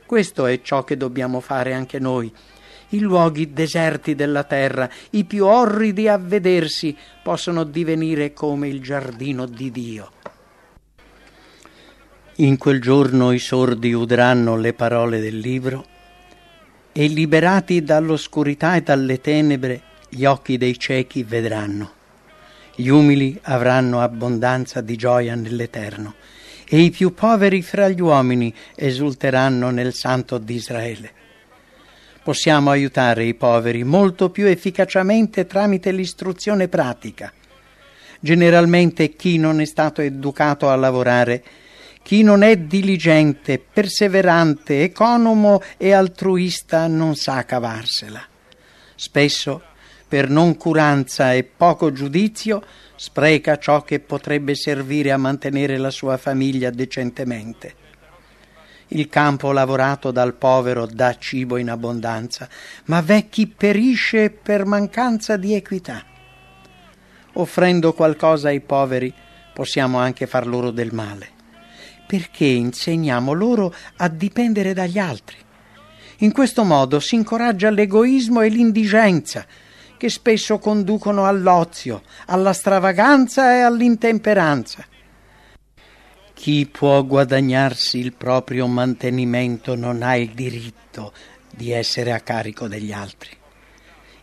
Questo 0.07 0.47
è 0.47 0.59
ciò 0.63 0.83
che 0.83 0.97
dobbiamo 0.97 1.39
fare 1.39 1.75
anche 1.75 1.99
noi. 1.99 2.33
I 2.89 2.99
luoghi 2.99 3.53
deserti 3.53 4.15
della 4.15 4.43
terra, 4.43 4.89
i 5.11 5.23
più 5.23 5.45
orridi 5.45 6.07
a 6.07 6.17
vedersi, 6.17 6.97
possono 7.21 7.63
divenire 7.63 8.33
come 8.33 8.69
il 8.69 8.81
giardino 8.81 9.45
di 9.45 9.69
Dio. 9.69 10.16
In 12.39 12.59
quel 12.59 12.79
giorno 12.79 13.31
i 13.31 13.39
sordi 13.39 13.93
udranno 13.93 14.57
le 14.57 14.73
parole 14.73 15.19
del 15.19 15.39
libro 15.39 15.83
e 16.91 17.07
liberati 17.07 17.81
dall'oscurità 17.81 18.75
e 18.75 18.81
dalle 18.81 19.19
tenebre 19.19 19.81
gli 20.07 20.23
occhi 20.23 20.55
dei 20.57 20.77
ciechi 20.77 21.23
vedranno. 21.23 21.93
Gli 22.75 22.89
umili 22.89 23.39
avranno 23.41 24.01
abbondanza 24.01 24.81
di 24.81 24.95
gioia 24.95 25.33
nell'Eterno, 25.33 26.13
e 26.69 26.79
i 26.79 26.91
più 26.91 27.15
poveri 27.15 27.63
fra 27.63 27.89
gli 27.89 28.01
uomini 28.01 28.53
esulteranno 28.75 29.71
nel 29.71 29.95
Santo 29.95 30.37
d'Israele. 30.37 31.11
Possiamo 32.21 32.69
aiutare 32.69 33.23
i 33.23 33.33
poveri 33.33 33.83
molto 33.83 34.29
più 34.29 34.45
efficacemente 34.45 35.47
tramite 35.47 35.91
l'istruzione 35.91 36.67
pratica. 36.67 37.33
Generalmente 38.19 39.15
chi 39.15 39.39
non 39.39 39.59
è 39.59 39.65
stato 39.65 40.01
educato 40.01 40.69
a 40.69 40.75
lavorare, 40.75 41.43
chi 42.07 42.23
non 42.23 42.41
è 42.41 42.55
diligente, 42.55 43.59
perseverante, 43.59 44.81
economo 44.81 45.61
e 45.75 45.91
altruista 45.91 46.87
non 46.87 47.17
sa 47.17 47.43
cavarsela. 47.43 48.25
Spesso 48.95 49.61
per 50.07 50.29
noncuranza 50.29 51.33
e 51.33 51.43
poco 51.43 51.91
giudizio, 51.91 52.63
spreca 52.95 53.57
ciò 53.57 53.81
che 53.81 53.99
potrebbe 53.99 54.55
servire 54.55 55.11
a 55.11 55.17
mantenere 55.17 55.75
la 55.77 55.89
sua 55.89 56.15
famiglia 56.15 56.69
decentemente. 56.69 57.75
Il 58.87 59.09
campo 59.09 59.51
lavorato 59.51 60.11
dal 60.11 60.35
povero 60.35 60.85
dà 60.85 61.17
cibo 61.17 61.57
in 61.57 61.69
abbondanza, 61.69 62.47
ma 62.85 63.01
v'è 63.01 63.27
chi 63.27 63.47
perisce 63.47 64.29
per 64.29 64.65
mancanza 64.65 65.35
di 65.35 65.53
equità. 65.55 66.05
Offrendo 67.33 67.91
qualcosa 67.91 68.47
ai 68.47 68.61
poveri 68.61 69.13
possiamo 69.53 69.97
anche 69.97 70.25
far 70.25 70.47
loro 70.47 70.71
del 70.71 70.93
male, 70.93 71.35
perché 72.07 72.45
insegniamo 72.45 73.33
loro 73.33 73.73
a 73.97 74.07
dipendere 74.07 74.73
dagli 74.73 74.97
altri. 74.97 75.35
In 76.19 76.31
questo 76.31 76.63
modo 76.63 76.99
si 76.99 77.13
incoraggia 77.15 77.69
l'egoismo 77.69 78.41
e 78.41 78.49
l'indigenza, 78.49 79.45
che 79.97 80.09
spesso 80.09 80.57
conducono 80.57 81.25
all'ozio, 81.25 82.01
alla 82.27 82.53
stravaganza 82.53 83.53
e 83.55 83.59
all'intemperanza. 83.59 84.85
Chi 86.33 86.67
può 86.67 87.03
guadagnarsi 87.03 87.99
il 87.99 88.13
proprio 88.13 88.67
mantenimento 88.67 89.75
non 89.75 90.01
ha 90.01 90.15
il 90.15 90.29
diritto 90.29 91.11
di 91.53 91.71
essere 91.71 92.13
a 92.13 92.19
carico 92.19 92.67
degli 92.67 92.91
altri. 92.91 93.31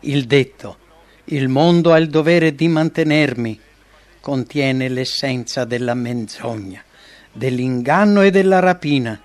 Il 0.01 0.25
detto 0.25 0.79
il 1.25 1.49
mondo 1.49 1.93
ha 1.93 1.99
il 1.99 2.09
dovere 2.09 2.55
di 2.55 2.69
mantenermi 2.69 3.59
contiene 4.21 4.89
l'essenza 4.89 5.65
della 5.65 5.95
menzogna, 5.95 6.83
dell'inganno 7.35 8.23
e 8.23 8.31
della 8.31 8.61
rapina 8.61 9.21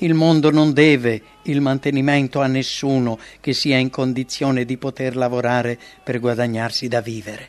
il 0.00 0.12
mondo 0.12 0.50
non 0.50 0.74
deve 0.74 1.22
il 1.42 1.62
mantenimento 1.62 2.42
a 2.42 2.46
nessuno 2.46 3.18
che 3.40 3.54
sia 3.54 3.78
in 3.78 3.88
condizione 3.88 4.66
di 4.66 4.76
poter 4.76 5.16
lavorare 5.16 5.78
per 6.02 6.20
guadagnarsi 6.20 6.86
da 6.86 7.00
vivere. 7.00 7.48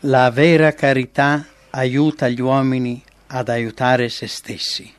La 0.00 0.30
vera 0.30 0.72
carità 0.72 1.44
aiuta 1.70 2.28
gli 2.28 2.40
uomini 2.40 3.02
ad 3.28 3.48
aiutare 3.48 4.08
se 4.08 4.28
stessi. 4.28 4.92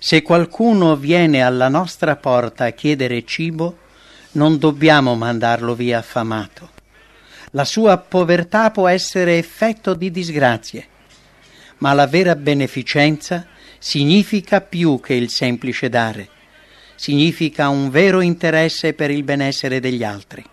Se 0.00 0.22
qualcuno 0.22 0.96
viene 0.96 1.42
alla 1.42 1.68
nostra 1.68 2.16
porta 2.16 2.64
a 2.64 2.70
chiedere 2.70 3.24
cibo, 3.24 3.78
non 4.32 4.58
dobbiamo 4.58 5.14
mandarlo 5.14 5.76
via 5.76 5.98
affamato. 5.98 6.70
La 7.52 7.64
sua 7.64 7.96
povertà 7.98 8.72
può 8.72 8.88
essere 8.88 9.38
effetto 9.38 9.94
di 9.94 10.10
disgrazie, 10.10 10.88
ma 11.82 11.94
la 11.94 12.06
vera 12.06 12.36
beneficenza 12.36 13.44
significa 13.76 14.60
più 14.60 15.00
che 15.00 15.14
il 15.14 15.28
semplice 15.30 15.88
dare, 15.88 16.28
significa 16.94 17.68
un 17.70 17.90
vero 17.90 18.20
interesse 18.20 18.94
per 18.94 19.10
il 19.10 19.24
benessere 19.24 19.80
degli 19.80 20.04
altri. 20.04 20.44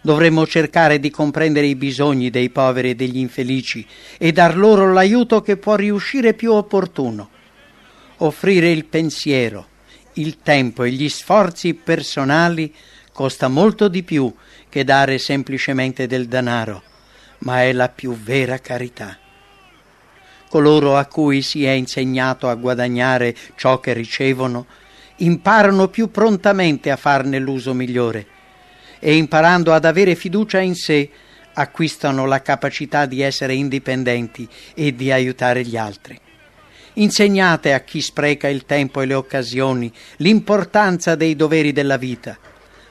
Dovremmo 0.00 0.46
cercare 0.46 1.00
di 1.00 1.10
comprendere 1.10 1.66
i 1.66 1.74
bisogni 1.74 2.30
dei 2.30 2.48
poveri 2.48 2.90
e 2.90 2.94
degli 2.94 3.18
infelici 3.18 3.86
e 4.16 4.32
dar 4.32 4.56
loro 4.56 4.90
l'aiuto 4.90 5.42
che 5.42 5.58
può 5.58 5.74
riuscire 5.74 6.32
più 6.32 6.52
opportuno. 6.52 7.28
Offrire 8.18 8.70
il 8.70 8.86
pensiero, 8.86 9.68
il 10.14 10.38
tempo 10.42 10.84
e 10.84 10.92
gli 10.92 11.10
sforzi 11.10 11.74
personali 11.74 12.74
costa 13.12 13.48
molto 13.48 13.88
di 13.88 14.02
più 14.02 14.34
che 14.70 14.82
dare 14.82 15.18
semplicemente 15.18 16.06
del 16.06 16.26
denaro, 16.26 16.82
ma 17.40 17.64
è 17.64 17.72
la 17.72 17.90
più 17.90 18.16
vera 18.16 18.58
carità 18.58 19.18
coloro 20.48 20.96
a 20.96 21.06
cui 21.06 21.42
si 21.42 21.64
è 21.64 21.70
insegnato 21.70 22.48
a 22.48 22.54
guadagnare 22.54 23.34
ciò 23.56 23.80
che 23.80 23.92
ricevono, 23.92 24.66
imparano 25.16 25.88
più 25.88 26.10
prontamente 26.10 26.90
a 26.90 26.96
farne 26.96 27.38
l'uso 27.38 27.74
migliore 27.74 28.26
e 28.98 29.14
imparando 29.14 29.72
ad 29.72 29.84
avere 29.84 30.14
fiducia 30.14 30.58
in 30.58 30.74
sé, 30.74 31.08
acquistano 31.54 32.26
la 32.26 32.42
capacità 32.42 33.06
di 33.06 33.20
essere 33.20 33.54
indipendenti 33.54 34.48
e 34.74 34.94
di 34.94 35.10
aiutare 35.10 35.64
gli 35.64 35.76
altri. 35.76 36.18
Insegnate 36.94 37.74
a 37.74 37.80
chi 37.80 38.00
spreca 38.00 38.48
il 38.48 38.64
tempo 38.64 39.00
e 39.00 39.06
le 39.06 39.14
occasioni 39.14 39.92
l'importanza 40.16 41.14
dei 41.14 41.36
doveri 41.36 41.72
della 41.72 41.96
vita. 41.96 42.36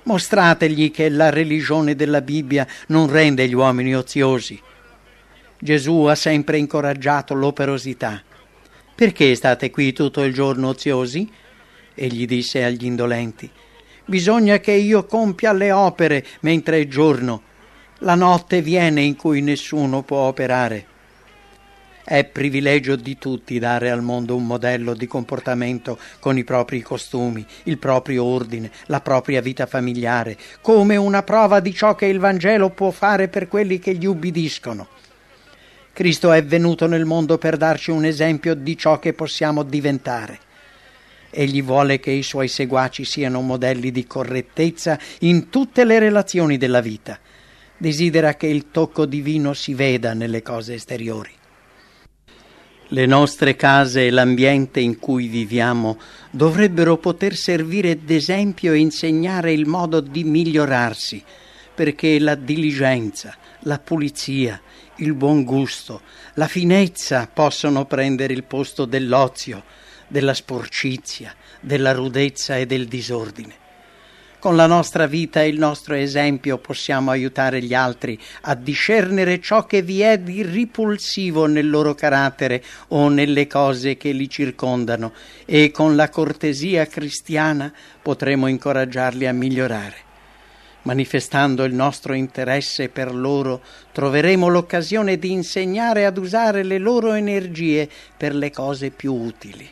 Mostrategli 0.04 0.92
che 0.92 1.10
la 1.10 1.30
religione 1.30 1.96
della 1.96 2.22
Bibbia 2.22 2.66
non 2.88 3.10
rende 3.10 3.48
gli 3.48 3.54
uomini 3.54 3.94
oziosi. 3.96 4.62
Gesù 5.60 6.04
ha 6.04 6.14
sempre 6.14 6.60
incoraggiato 6.60 7.34
l'operosità. 7.34 8.22
Perché 8.94 9.34
state 9.34 9.72
qui 9.72 9.92
tutto 9.92 10.24
il 10.24 10.34
giorno 10.34 10.70
oziosi? 10.70 11.28
Egli 11.96 12.28
disse 12.28 12.64
agli 12.64 12.86
indolenti. 12.86 13.50
Bisogna 14.06 14.60
che 14.60 14.74
io 14.74 15.06
compia 15.06 15.54
le 15.54 15.72
opere 15.72 16.26
mentre 16.42 16.82
è 16.82 16.88
giorno. 16.88 17.42
La 18.00 18.14
notte 18.14 18.62
viene 18.62 19.02
in 19.02 19.16
cui 19.16 19.42
nessuno 19.42 20.04
può 20.04 20.28
operare. 20.28 20.86
È 22.04 22.24
privilegio 22.24 22.96
di 22.96 23.18
tutti 23.18 23.58
dare 23.58 23.90
al 23.90 24.04
mondo 24.04 24.36
un 24.36 24.46
modello 24.46 24.94
di 24.94 25.08
comportamento 25.08 25.98
con 26.20 26.38
i 26.38 26.44
propri 26.44 26.82
costumi, 26.82 27.46
il 27.64 27.80
proprio 27.80 28.24
ordine, 28.24 28.72
la 28.86 29.02
propria 29.02 29.42
vita 29.42 29.66
familiare, 29.66 30.38
come 30.62 30.96
una 30.96 31.24
prova 31.24 31.60
di 31.60 31.74
ciò 31.74 31.96
che 31.96 32.06
il 32.06 32.20
Vangelo 32.20 32.70
può 32.70 32.92
fare 32.92 33.28
per 33.28 33.48
quelli 33.48 33.80
che 33.80 33.96
gli 33.96 34.06
ubbidiscono. 34.06 34.88
Cristo 35.98 36.32
è 36.32 36.46
venuto 36.46 36.86
nel 36.86 37.06
mondo 37.06 37.40
per 37.40 37.58
darci 37.58 37.90
un 37.90 38.06
esempio 38.06 38.54
di 38.54 38.78
ciò 38.78 39.00
che 39.00 39.14
possiamo 39.14 39.64
diventare. 39.64 40.38
Egli 41.32 41.64
vuole 41.64 42.00
che 42.00 42.12
i 42.12 42.22
suoi 42.22 42.48
seguaci 42.48 43.04
siano 43.04 43.42
modelli 43.42 43.90
di 43.90 44.06
correttezza 44.06 45.00
in 45.22 45.50
tutte 45.50 45.86
le 45.86 45.98
relazioni 45.98 46.58
della 46.58 46.82
vita. 46.82 47.18
Desidera 47.76 48.36
che 48.36 48.46
il 48.46 48.70
tocco 48.70 49.08
divino 49.08 49.54
si 49.54 49.74
veda 49.74 50.14
nelle 50.14 50.44
cose 50.44 50.76
esteriori. 50.76 51.32
Le 52.90 53.06
nostre 53.08 53.56
case 53.56 54.06
e 54.06 54.12
l'ambiente 54.12 54.80
in 54.80 55.00
cui 55.00 55.26
viviamo 55.26 55.98
dovrebbero 56.30 56.98
poter 56.98 57.36
servire 57.36 58.04
d'esempio 58.04 58.72
e 58.72 58.78
insegnare 58.78 59.52
il 59.52 59.66
modo 59.66 60.00
di 60.00 60.24
migliorarsi, 60.24 61.24
perché 61.78 62.18
la 62.18 62.34
diligenza, 62.34 63.36
la 63.60 63.78
pulizia, 63.78 64.60
il 64.96 65.14
buon 65.14 65.44
gusto, 65.44 66.02
la 66.34 66.48
finezza 66.48 67.30
possono 67.32 67.86
prendere 67.86 68.34
il 68.34 68.46
posto 68.46 68.86
dell'ozio, 68.86 69.64
della 70.08 70.34
sporcizia, 70.34 71.36
della 71.62 71.92
rudezza 71.92 72.58
e 72.58 72.66
del 72.66 72.88
disordine. 72.88 73.54
Con 74.40 74.56
la 74.56 74.66
nostra 74.66 75.06
vita 75.06 75.44
e 75.44 75.50
il 75.50 75.60
nostro 75.60 75.94
esempio 75.94 76.58
possiamo 76.58 77.12
aiutare 77.12 77.62
gli 77.62 77.76
altri 77.76 78.20
a 78.42 78.56
discernere 78.56 79.40
ciò 79.40 79.68
che 79.68 79.84
vi 79.84 80.02
è 80.02 80.18
di 80.18 80.42
ripulsivo 80.42 81.46
nel 81.46 81.70
loro 81.70 81.94
carattere 81.94 82.64
o 82.88 83.08
nelle 83.08 83.46
cose 83.46 83.98
che 83.98 84.12
li 84.14 84.28
circondano 84.28 85.14
e 85.46 85.70
con 85.70 85.96
la 85.96 86.10
cortesia 86.10 86.88
cristiana 86.88 87.72
potremo 88.02 88.48
incoraggiarli 88.48 89.28
a 89.28 89.32
migliorare. 89.32 90.07
Manifestando 90.88 91.66
il 91.66 91.74
nostro 91.74 92.14
interesse 92.14 92.88
per 92.88 93.14
loro, 93.14 93.62
troveremo 93.92 94.48
l'occasione 94.48 95.20
di 95.20 95.34
insegnare 95.34 96.06
ad 96.06 96.18
usare 96.18 96.64
le 96.64 96.78
loro 96.78 97.12
energie 97.12 97.90
per 98.16 98.34
le 98.34 98.52
cose 98.52 98.90
più 98.92 99.14
utili. 99.14 99.70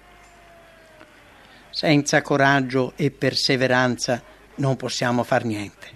Senza 1.70 2.22
coraggio 2.22 2.92
e 2.98 3.12
perseveranza 3.12 4.22
non 4.56 4.76
possiamo 4.76 5.24
far 5.24 5.46
niente. 5.46 5.88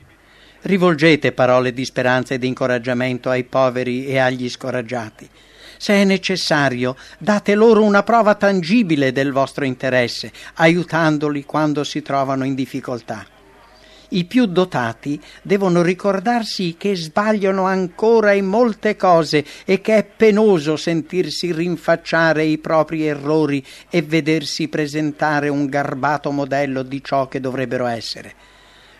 Rivolgete 0.62 1.34
parole 1.34 1.73
di 1.73 1.84
speranza 1.84 2.34
e 2.34 2.39
di 2.39 2.47
incoraggiamento 2.47 3.29
ai 3.29 3.43
poveri 3.43 4.05
e 4.05 4.19
agli 4.19 4.49
scoraggiati. 4.49 5.29
Se 5.75 5.95
è 5.95 6.05
necessario, 6.05 6.95
date 7.17 7.55
loro 7.55 7.84
una 7.84 8.03
prova 8.03 8.36
tangibile 8.36 9.12
del 9.12 9.34
vostro 9.34 9.65
interesse, 9.65 10.32
aiutandoli 10.53 11.43
quando 11.43 11.84
si 11.84 12.01
trovano 12.01 12.45
in 12.45 12.55
difficoltà. 12.55 13.38
I 14.12 14.26
più 14.26 14.48
dotati 14.48 15.22
devono 15.43 15.84
ricordarsi 15.84 16.76
che 16.80 16.95
sbagliano 16.95 17.65
ancora 17.65 18.32
in 18.32 18.45
molte 18.45 18.95
cose 18.95 19.45
e 19.65 19.82
che 19.82 19.98
è 19.98 20.04
penoso 20.04 20.78
sentirsi 20.78 21.52
rinfacciare 21.52 22.43
i 22.43 22.58
propri 22.58 23.06
errori 23.06 23.63
e 23.88 24.02
vedersi 24.02 24.67
presentare 24.67 25.48
un 25.50 25.67
garbato 25.67 26.32
modello 26.32 26.82
di 26.82 27.04
ciò 27.04 27.28
che 27.28 27.39
dovrebbero 27.39 27.86
essere. 27.86 28.34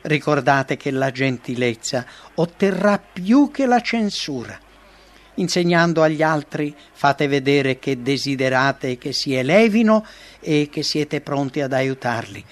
Ricordate 0.02 0.78
che 0.78 0.92
la 0.92 1.10
gentilezza 1.10 2.06
otterrà 2.36 3.00
più 3.00 3.50
che 3.52 3.66
la 3.66 3.82
censura. 3.82 4.60
Insegnando 5.36 6.04
agli 6.04 6.22
altri 6.22 6.76
fate 6.92 7.28
vedere 7.28 7.80
che 7.80 8.04
desiderate 8.04 9.00
che 9.00 9.12
si 9.12 9.34
elevino 9.34 10.06
e 10.40 10.70
che 10.72 10.84
siete 10.84 11.22
pronti 11.22 11.62
ad 11.62 11.74
aiutarli 11.74 12.46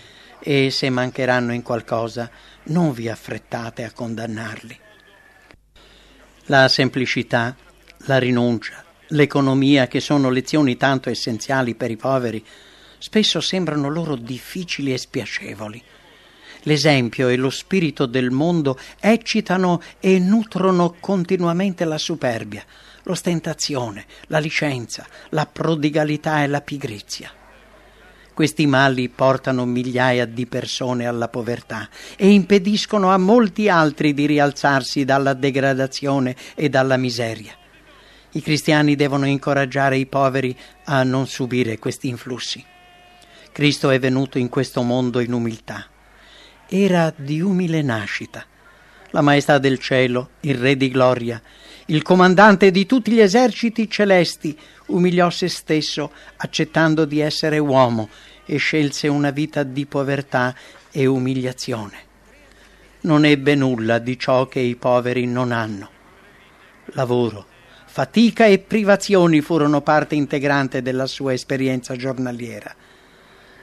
e 0.49 0.71
se 0.71 0.89
mancheranno 0.89 1.53
in 1.53 1.61
qualcosa 1.61 2.31
non 2.67 2.93
vi 2.93 3.09
affrettate 3.09 3.83
a 3.83 3.91
condannarli. 3.91 4.79
La 6.45 6.69
semplicità, 6.69 7.53
la 8.05 8.17
rinuncia, 8.17 8.81
l'economia, 9.07 9.87
che 9.87 9.99
sono 9.99 10.29
lezioni 10.29 10.77
tanto 10.77 11.09
essenziali 11.09 11.75
per 11.75 11.91
i 11.91 11.97
poveri, 11.97 12.45
spesso 12.97 13.41
sembrano 13.41 13.89
loro 13.89 14.15
difficili 14.15 14.93
e 14.93 14.97
spiacevoli. 14.97 15.83
L'esempio 16.61 17.27
e 17.27 17.35
lo 17.35 17.49
spirito 17.49 18.05
del 18.05 18.31
mondo 18.31 18.79
eccitano 19.01 19.81
e 19.99 20.17
nutrono 20.17 20.95
continuamente 20.97 21.83
la 21.83 21.97
superbia, 21.97 22.63
l'ostentazione, 23.03 24.05
la 24.27 24.39
licenza, 24.39 25.05
la 25.31 25.45
prodigalità 25.45 26.41
e 26.41 26.47
la 26.47 26.61
pigrizia. 26.61 27.37
Questi 28.37 28.67
mali 28.67 29.09
portano 29.09 29.65
migliaia 29.65 30.27
di 30.27 30.45
persone 30.45 31.07
alla 31.07 31.27
povertà 31.27 31.89
e 32.15 32.29
impediscono 32.29 33.09
a 33.09 33.17
molti 33.17 33.67
altri 33.67 34.13
di 34.13 34.27
rialzarsi 34.27 35.05
dalla 35.05 35.33
degradazione 35.33 36.35
e 36.53 36.69
dalla 36.69 36.97
miseria. 36.97 37.53
I 38.33 38.41
cristiani 38.43 38.95
devono 38.95 39.25
incoraggiare 39.25 39.97
i 39.97 40.05
poveri 40.05 40.55
a 40.83 41.01
non 41.01 41.25
subire 41.25 41.79
questi 41.79 42.09
influssi. 42.09 42.63
Cristo 43.51 43.89
è 43.89 43.97
venuto 43.97 44.37
in 44.37 44.49
questo 44.49 44.83
mondo 44.83 45.19
in 45.19 45.33
umiltà 45.33 45.87
era 46.69 47.13
di 47.15 47.39
umile 47.41 47.81
nascita. 47.81 48.45
La 49.11 49.21
maestà 49.21 49.57
del 49.57 49.79
cielo, 49.79 50.31
il 50.41 50.55
re 50.55 50.75
di 50.75 50.89
gloria, 50.89 51.41
il 51.87 52.01
comandante 52.01 52.71
di 52.71 52.85
tutti 52.85 53.11
gli 53.11 53.19
eserciti 53.19 53.89
celesti, 53.89 54.57
umiliò 54.87 55.29
se 55.29 55.47
stesso 55.47 56.11
accettando 56.37 57.05
di 57.05 57.19
essere 57.19 57.57
uomo 57.59 58.09
e 58.45 58.57
scelse 58.57 59.07
una 59.07 59.31
vita 59.31 59.63
di 59.63 59.85
povertà 59.85 60.55
e 60.91 61.05
umiliazione. 61.05 62.05
Non 63.01 63.25
ebbe 63.25 63.55
nulla 63.55 63.99
di 63.99 64.17
ciò 64.17 64.47
che 64.47 64.59
i 64.59 64.75
poveri 64.75 65.25
non 65.25 65.51
hanno. 65.51 65.89
Lavoro, 66.91 67.45
fatica 67.85 68.45
e 68.45 68.59
privazioni 68.59 69.41
furono 69.41 69.81
parte 69.81 70.15
integrante 70.15 70.81
della 70.81 71.05
sua 71.05 71.33
esperienza 71.33 71.95
giornaliera 71.95 72.75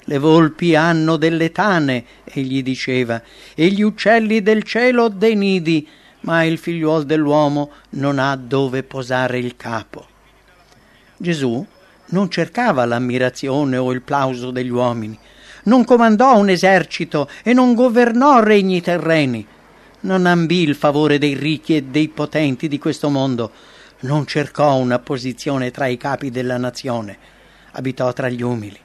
le 0.04 0.18
volpi 0.18 0.74
hanno 0.74 1.16
delle 1.16 1.50
tane, 1.50 2.04
egli 2.24 2.62
diceva, 2.62 3.22
e 3.54 3.68
gli 3.68 3.82
uccelli 3.82 4.42
del 4.42 4.62
cielo 4.62 5.08
dei 5.08 5.34
nidi, 5.34 5.88
ma 6.24 6.44
il 6.44 6.58
figliuol 6.58 7.04
dell'uomo 7.04 7.70
non 7.90 8.18
ha 8.18 8.37
dove 8.37 8.82
posare 8.82 9.38
il 9.38 9.56
capo. 9.56 10.06
Gesù 11.16 11.64
non 12.06 12.30
cercava 12.30 12.84
l'ammirazione 12.84 13.76
o 13.76 13.92
il 13.92 14.02
plauso 14.02 14.50
degli 14.50 14.70
uomini, 14.70 15.18
non 15.64 15.84
comandò 15.84 16.37
un 16.37 16.50
esercito 16.50 17.28
e 17.42 17.52
non 17.52 17.74
governò 17.74 18.40
regni 18.40 18.80
terreni, 18.80 19.46
non 20.00 20.26
ambì 20.26 20.62
il 20.62 20.74
favore 20.74 21.18
dei 21.18 21.34
ricchi 21.34 21.76
e 21.76 21.82
dei 21.84 22.08
potenti 22.08 22.68
di 22.68 22.78
questo 22.78 23.08
mondo, 23.08 23.50
non 24.00 24.26
cercò 24.26 24.76
una 24.76 24.98
posizione 24.98 25.70
tra 25.70 25.87
i 25.87 25.96
capi 25.96 26.30
della 26.30 26.58
nazione, 26.58 27.16
abitò 27.72 28.12
tra 28.12 28.28
gli 28.28 28.42
umili 28.42 28.82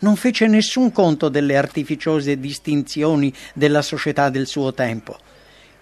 non 0.00 0.16
fece 0.16 0.48
nessun 0.48 0.90
conto 0.90 1.28
delle 1.28 1.56
artificiose 1.56 2.40
distinzioni 2.40 3.32
della 3.54 3.80
società 3.80 4.28
del 4.28 4.48
suo 4.48 4.74
tempo. 4.74 5.16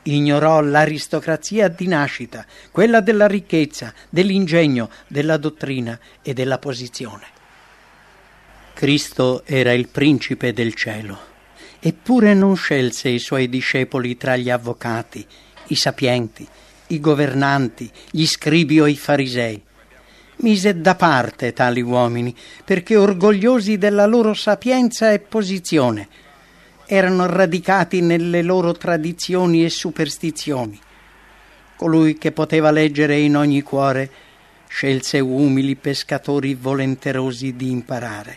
Ignorò 0.05 0.61
l'aristocrazia 0.61 1.69
di 1.69 1.87
nascita, 1.87 2.45
quella 2.71 3.01
della 3.01 3.27
ricchezza, 3.27 3.95
dell'ingegno, 4.09 4.91
della 5.07 5.37
dottrina 5.37 5.99
e 6.23 6.33
della 6.35 6.59
posizione. 6.59 7.27
Cristo 8.75 9.43
era 9.45 9.73
il 9.73 9.89
principe 9.89 10.53
del 10.53 10.75
cielo, 10.75 11.19
eppure 11.79 12.35
non 12.35 12.57
scelse 12.57 13.09
i 13.11 13.21
suoi 13.21 13.49
discepoli 13.49 14.17
tra 14.17 14.37
gli 14.37 14.51
avvocati, 14.51 15.25
i 15.69 15.77
sapienti, 15.77 16.47
i 16.89 16.99
governanti, 16.99 17.91
gli 18.11 18.27
scribi 18.27 18.81
o 18.81 18.87
i 18.87 18.97
farisei 18.97 19.63
mise 20.43 20.81
da 20.81 20.95
parte 20.95 21.53
tali 21.53 21.81
uomini, 21.81 22.35
perché 22.65 22.97
orgogliosi 22.97 23.79
della 23.79 24.07
loro 24.07 24.35
sapienza 24.35 25.13
e 25.13 25.19
posizione, 25.19 26.09
erano 26.87 27.27
radicati 27.27 28.01
nelle 28.01 28.43
loro 28.43 28.73
tradizioni 28.73 29.65
e 29.65 29.71
superstizioni. 29.71 30.79
colui 31.83 32.17
che 32.17 32.31
poteva 32.31 32.71
leggere 32.71 33.19
in 33.19 33.37
ogni 33.37 33.61
cuore, 33.61 34.09
scelse 34.69 35.19
umili 35.19 35.75
pescatori 35.75 36.55
volenterosi 36.55 37.57
di 37.57 37.73
imparare. 37.73 38.37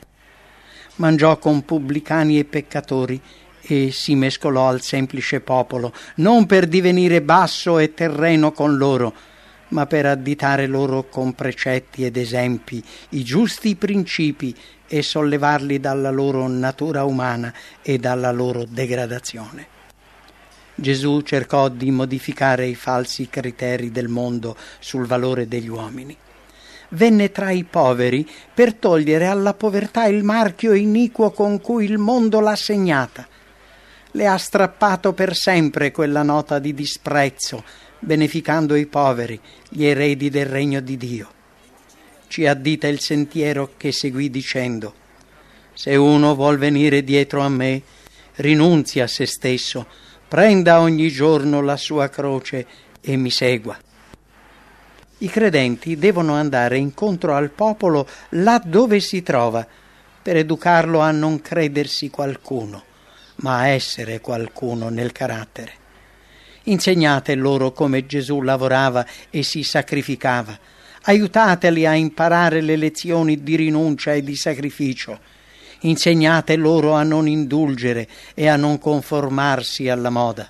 Mangiò 0.95 1.37
con 1.37 1.63
pubblicani 1.63 2.39
e 2.39 2.45
peccatori 2.45 3.21
e 3.61 3.91
si 3.91 4.15
mescolò 4.15 4.69
al 4.69 4.81
semplice 4.81 5.41
popolo, 5.41 5.93
non 6.15 6.47
per 6.47 6.65
divenire 6.65 7.21
basso 7.21 7.77
e 7.77 7.93
terreno 7.93 8.51
con 8.51 8.77
loro, 8.77 9.13
ma 9.69 9.85
per 9.85 10.05
additare 10.05 10.67
loro 10.67 11.07
con 11.09 11.33
precetti 11.33 12.05
ed 12.05 12.17
esempi 12.17 12.83
i 13.09 13.23
giusti 13.23 13.75
principi 13.75 14.55
e 14.87 15.01
sollevarli 15.01 15.79
dalla 15.79 16.11
loro 16.11 16.47
natura 16.47 17.03
umana 17.03 17.53
e 17.81 17.97
dalla 17.97 18.31
loro 18.31 18.65
degradazione. 18.67 19.73
Gesù 20.75 21.21
cercò 21.21 21.69
di 21.69 21.89
modificare 21.89 22.65
i 22.67 22.75
falsi 22.75 23.29
criteri 23.29 23.91
del 23.91 24.09
mondo 24.09 24.57
sul 24.79 25.07
valore 25.07 25.47
degli 25.47 25.69
uomini. 25.69 26.15
Venne 26.89 27.31
tra 27.31 27.49
i 27.49 27.63
poveri 27.63 28.29
per 28.53 28.73
togliere 28.73 29.25
alla 29.25 29.53
povertà 29.53 30.05
il 30.05 30.23
marchio 30.23 30.73
iniquo 30.73 31.31
con 31.31 31.61
cui 31.61 31.85
il 31.85 31.97
mondo 31.97 32.41
l'ha 32.41 32.55
segnata. 32.55 33.25
Le 34.11 34.27
ha 34.27 34.37
strappato 34.37 35.13
per 35.13 35.33
sempre 35.35 35.91
quella 35.91 36.23
nota 36.23 36.59
di 36.59 36.73
disprezzo, 36.73 37.63
beneficando 38.05 38.75
i 38.75 38.85
poveri, 38.85 39.39
gli 39.67 39.83
eredi 39.83 40.29
del 40.29 40.45
regno 40.45 40.79
di 40.79 40.95
Dio. 40.95 41.29
Ci 42.27 42.45
addita 42.45 42.87
il 42.87 42.99
sentiero 42.99 43.71
che 43.77 43.91
seguì 43.91 44.29
dicendo 44.29 44.93
Se 45.73 45.95
uno 45.95 46.35
vuol 46.35 46.57
venire 46.57 47.03
dietro 47.03 47.41
a 47.41 47.49
me, 47.49 47.81
rinunzi 48.35 48.99
a 48.99 49.07
se 49.07 49.25
stesso, 49.25 49.87
prenda 50.27 50.79
ogni 50.79 51.09
giorno 51.09 51.61
la 51.61 51.77
sua 51.77 52.07
croce 52.09 52.65
e 53.01 53.15
mi 53.15 53.31
segua. 53.31 53.77
I 55.19 55.27
credenti 55.27 55.97
devono 55.97 56.33
andare 56.33 56.77
incontro 56.77 57.33
al 57.33 57.49
popolo 57.49 58.07
là 58.29 58.61
dove 58.63 58.99
si 58.99 59.23
trova, 59.23 59.65
per 60.21 60.37
educarlo 60.37 60.99
a 60.99 61.11
non 61.11 61.41
credersi 61.41 62.09
qualcuno, 62.09 62.83
ma 63.37 63.59
a 63.59 63.67
essere 63.67 64.21
qualcuno 64.21 64.89
nel 64.89 65.11
carattere. 65.11 65.84
Insegnate 66.65 67.35
loro 67.35 67.71
come 67.71 68.05
Gesù 68.05 68.41
lavorava 68.41 69.05
e 69.29 69.43
si 69.43 69.63
sacrificava. 69.63 70.57
Aiutateli 71.03 71.85
a 71.85 71.93
imparare 71.93 72.61
le 72.61 72.75
lezioni 72.75 73.43
di 73.43 73.55
rinuncia 73.55 74.13
e 74.13 74.23
di 74.23 74.35
sacrificio 74.35 75.19
Insegnate 75.85 76.55
loro 76.55 76.93
a 76.93 77.03
non 77.03 77.27
indulgere 77.27 78.07
e 78.33 78.47
a 78.47 78.55
non 78.55 78.79
conformarsi 78.79 79.87
alla 79.87 80.09
moda. 80.09 80.49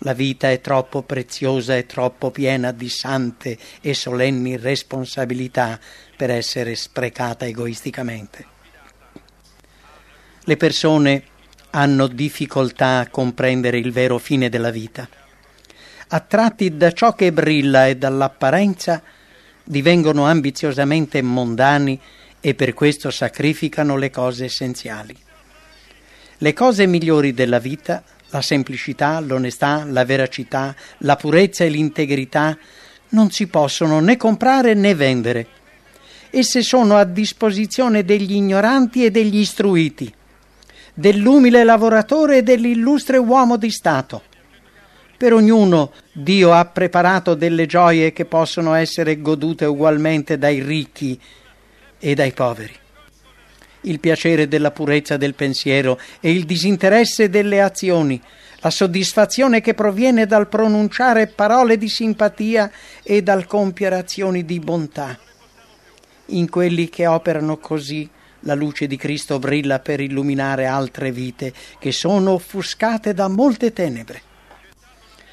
La 0.00 0.12
vita 0.12 0.50
è 0.50 0.60
troppo 0.60 1.02
preziosa 1.02 1.74
e 1.74 1.86
troppo 1.86 2.30
piena 2.30 2.70
di 2.70 2.90
sante 2.90 3.56
e 3.80 3.94
solenni 3.94 4.58
responsabilità 4.58 5.80
per 6.14 6.30
essere 6.30 6.74
sprecata 6.74 7.46
egoisticamente. 7.46 8.46
Le 10.40 10.56
persone 10.58 11.22
hanno 11.76 12.06
difficoltà 12.06 13.00
a 13.00 13.08
comprendere 13.08 13.76
il 13.76 13.92
vero 13.92 14.16
fine 14.16 14.48
della 14.48 14.70
vita. 14.70 15.06
Attratti 16.08 16.74
da 16.74 16.90
ciò 16.92 17.14
che 17.14 17.32
brilla 17.32 17.86
e 17.86 17.96
dall'apparenza, 17.96 19.02
divengono 19.62 20.24
ambiziosamente 20.24 21.20
mondani 21.20 22.00
e 22.40 22.54
per 22.54 22.72
questo 22.72 23.10
sacrificano 23.10 23.96
le 23.96 24.08
cose 24.08 24.46
essenziali. 24.46 25.14
Le 26.38 26.52
cose 26.54 26.86
migliori 26.86 27.34
della 27.34 27.58
vita, 27.58 28.02
la 28.30 28.40
semplicità, 28.40 29.20
l'onestà, 29.20 29.84
la 29.84 30.04
veracità, 30.06 30.74
la 30.98 31.16
purezza 31.16 31.64
e 31.64 31.68
l'integrità, 31.68 32.56
non 33.10 33.30
si 33.30 33.48
possono 33.48 34.00
né 34.00 34.16
comprare 34.16 34.72
né 34.72 34.94
vendere. 34.94 35.46
Esse 36.30 36.62
sono 36.62 36.96
a 36.96 37.04
disposizione 37.04 38.02
degli 38.02 38.32
ignoranti 38.32 39.04
e 39.04 39.10
degli 39.10 39.38
istruiti, 39.38 40.12
dell'umile 40.98 41.62
lavoratore 41.62 42.38
e 42.38 42.42
dell'illustre 42.42 43.18
uomo 43.18 43.58
di 43.58 43.70
Stato. 43.70 44.22
Per 45.18 45.32
ognuno 45.32 45.92
Dio 46.12 46.52
ha 46.52 46.64
preparato 46.64 47.34
delle 47.34 47.66
gioie 47.66 48.12
che 48.12 48.24
possono 48.24 48.72
essere 48.74 49.20
godute 49.20 49.66
ugualmente 49.66 50.38
dai 50.38 50.62
ricchi 50.62 51.20
e 51.98 52.14
dai 52.14 52.32
poveri. 52.32 52.74
Il 53.82 54.00
piacere 54.00 54.48
della 54.48 54.70
purezza 54.70 55.18
del 55.18 55.34
pensiero 55.34 56.00
e 56.20 56.30
il 56.30 56.44
disinteresse 56.44 57.28
delle 57.28 57.60
azioni, 57.60 58.20
la 58.60 58.70
soddisfazione 58.70 59.60
che 59.60 59.74
proviene 59.74 60.26
dal 60.26 60.48
pronunciare 60.48 61.26
parole 61.26 61.76
di 61.76 61.88
simpatia 61.88 62.70
e 63.02 63.22
dal 63.22 63.46
compiere 63.46 63.96
azioni 63.96 64.44
di 64.44 64.58
bontà. 64.58 65.18
In 66.30 66.48
quelli 66.48 66.88
che 66.88 67.06
operano 67.06 67.58
così, 67.58 68.08
la 68.46 68.54
luce 68.54 68.86
di 68.86 68.96
Cristo 68.96 69.38
brilla 69.38 69.80
per 69.80 70.00
illuminare 70.00 70.66
altre 70.66 71.12
vite 71.12 71.52
che 71.78 71.92
sono 71.92 72.32
offuscate 72.32 73.12
da 73.12 73.28
molte 73.28 73.72
tenebre. 73.72 74.22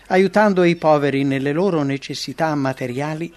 Aiutando 0.08 0.64
i 0.64 0.76
poveri 0.76 1.24
nelle 1.24 1.54
loro 1.54 1.84
necessità 1.84 2.54
materiali, 2.56 3.32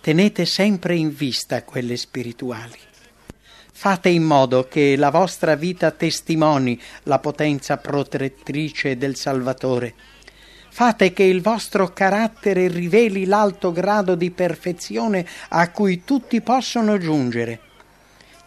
tenete 0.00 0.46
sempre 0.46 0.94
in 0.94 1.14
vista 1.14 1.62
quelle 1.64 1.96
spirituali. 1.96 2.78
Fate 3.72 4.08
in 4.08 4.22
modo 4.22 4.66
che 4.66 4.96
la 4.96 5.10
vostra 5.10 5.54
vita 5.54 5.90
testimoni 5.90 6.80
la 7.04 7.18
potenza 7.18 7.76
protettrice 7.76 8.96
del 8.96 9.14
Salvatore. 9.16 9.94
Fate 10.70 11.12
che 11.12 11.24
il 11.24 11.42
vostro 11.42 11.92
carattere 11.92 12.68
riveli 12.68 13.24
l'alto 13.24 13.72
grado 13.72 14.14
di 14.14 14.30
perfezione 14.30 15.26
a 15.48 15.70
cui 15.70 16.04
tutti 16.04 16.40
possono 16.40 16.98
giungere. 16.98 17.67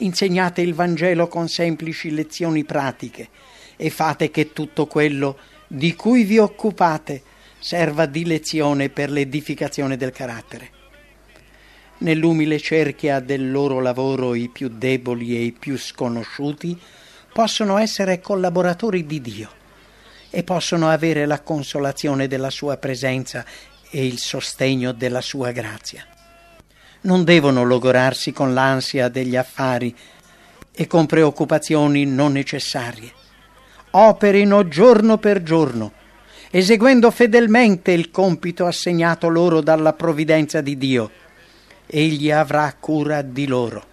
Insegnate 0.02 0.62
il 0.62 0.74
Vangelo 0.74 1.28
con 1.28 1.48
semplici 1.48 2.12
lezioni 2.12 2.64
pratiche 2.64 3.30
e 3.76 3.92
fate 3.92 4.32
che 4.32 4.52
tutto 4.52 4.88
quello 4.88 5.38
di 5.68 5.96
cui 5.96 6.24
vi 6.24 6.40
occupate 6.40 7.22
serva 7.60 8.08
di 8.08 8.26
lezione 8.26 8.90
per 8.90 9.12
l'edificazione 9.12 9.98
del 9.98 10.12
carattere. 10.12 10.80
Nell'umile 12.00 12.60
cerchia 12.60 13.20
del 13.20 13.52
loro 13.52 13.80
lavoro 13.80 14.34
i 14.34 14.50
più 14.50 14.70
deboli 14.70 15.36
e 15.36 15.44
i 15.44 15.52
più 15.52 15.78
sconosciuti 15.78 16.80
possono 17.32 17.78
essere 17.78 18.20
collaboratori 18.20 19.06
di 19.06 19.22
Dio 19.22 19.50
e 20.32 20.44
possono 20.44 20.90
avere 20.90 21.28
la 21.28 21.42
consolazione 21.42 22.28
della 22.28 22.50
sua 22.50 22.78
presenza 22.78 23.46
e 23.92 24.04
il 24.04 24.18
sostegno 24.18 24.94
della 24.94 25.22
sua 25.22 25.52
grazia. 25.52 26.11
Non 27.02 27.24
devono 27.24 27.64
logorarsi 27.64 28.32
con 28.32 28.54
l'ansia 28.54 29.10
degli 29.10 29.36
affari 29.36 29.96
e 30.72 30.88
con 30.88 31.06
preoccupazioni 31.06 32.06
non 32.06 32.34
necessarie. 32.34 33.12
Operino 33.92 34.68
giorno 34.68 35.18
per 35.18 35.44
giorno, 35.44 35.92
eseguendo 36.50 37.12
fedelmente 37.12 37.92
il 37.92 38.12
compito 38.12 38.66
assegnato 38.66 39.28
loro 39.28 39.62
dalla 39.62 39.94
provvidenza 39.94 40.62
di 40.62 40.78
Dio 40.78 41.12
egli 41.94 42.32
avrà 42.32 42.74
cura 42.80 43.22
di 43.22 43.46
loro. 43.46 43.84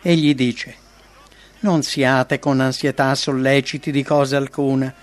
Egli 0.00 0.34
dice, 0.36 0.76
non 1.60 1.82
siate 1.82 2.38
con 2.38 2.60
ansietà 2.60 3.12
solleciti 3.16 3.90
di 3.90 4.04
cosa 4.04 4.36
alcuna, 4.36 4.94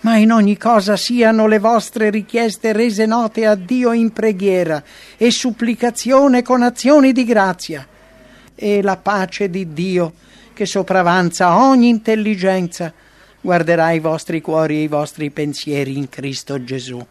ma 0.00 0.16
in 0.16 0.30
ogni 0.30 0.56
cosa 0.56 0.96
siano 0.96 1.46
le 1.46 1.58
vostre 1.58 2.10
richieste 2.10 2.72
rese 2.72 3.04
note 3.04 3.46
a 3.46 3.54
Dio 3.54 3.92
in 3.92 4.12
preghiera 4.12 4.82
e 5.16 5.30
supplicazione 5.30 6.42
con 6.42 6.62
azioni 6.62 7.12
di 7.12 7.24
grazia. 7.24 7.86
E 8.54 8.82
la 8.82 8.96
pace 8.96 9.50
di 9.50 9.72
Dio, 9.72 10.12
che 10.52 10.66
sopravanza 10.66 11.56
ogni 11.56 11.88
intelligenza, 11.88 12.92
guarderà 13.40 13.90
i 13.92 14.00
vostri 14.00 14.40
cuori 14.40 14.76
e 14.76 14.82
i 14.82 14.88
vostri 14.88 15.30
pensieri 15.30 15.96
in 15.96 16.08
Cristo 16.08 16.62
Gesù. 16.62 17.04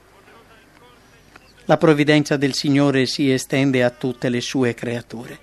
La 1.65 1.77
provvidenza 1.77 2.37
del 2.37 2.53
Signore 2.53 3.05
si 3.05 3.31
estende 3.31 3.83
a 3.83 3.89
tutte 3.89 4.29
le 4.29 4.39
sue 4.39 4.73
creature. 4.73 5.39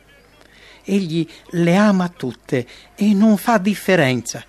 Egli 0.83 1.27
le 1.51 1.77
ama 1.77 2.09
tutte 2.09 2.67
e 2.95 3.13
non 3.13 3.37
fa 3.37 3.59
differenza, 3.59 4.43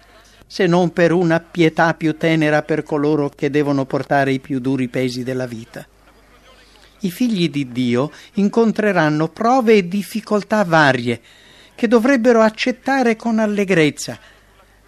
se 0.48 0.68
non 0.68 0.94
per 0.94 1.12
una 1.12 1.40
pietà 1.40 1.94
più 1.94 2.16
tenera 2.18 2.62
per 2.62 2.84
coloro 2.84 3.30
che 3.30 3.50
devono 3.50 3.86
portare 3.86 4.32
i 4.32 4.40
più 4.40 4.60
duri 4.60 4.88
pesi 4.88 5.24
della 5.24 5.48
vita. 5.48 5.86
I 7.00 7.12
figli 7.12 7.50
di 7.50 7.72
Dio 7.72 8.12
incontreranno 8.34 9.28
prove 9.28 9.74
e 9.74 9.88
difficoltà 9.88 10.64
varie 10.64 11.22
che 11.76 11.88
dovrebbero 11.88 12.42
accettare 12.42 13.16
con 13.16 13.38
allegrezza, 13.40 14.18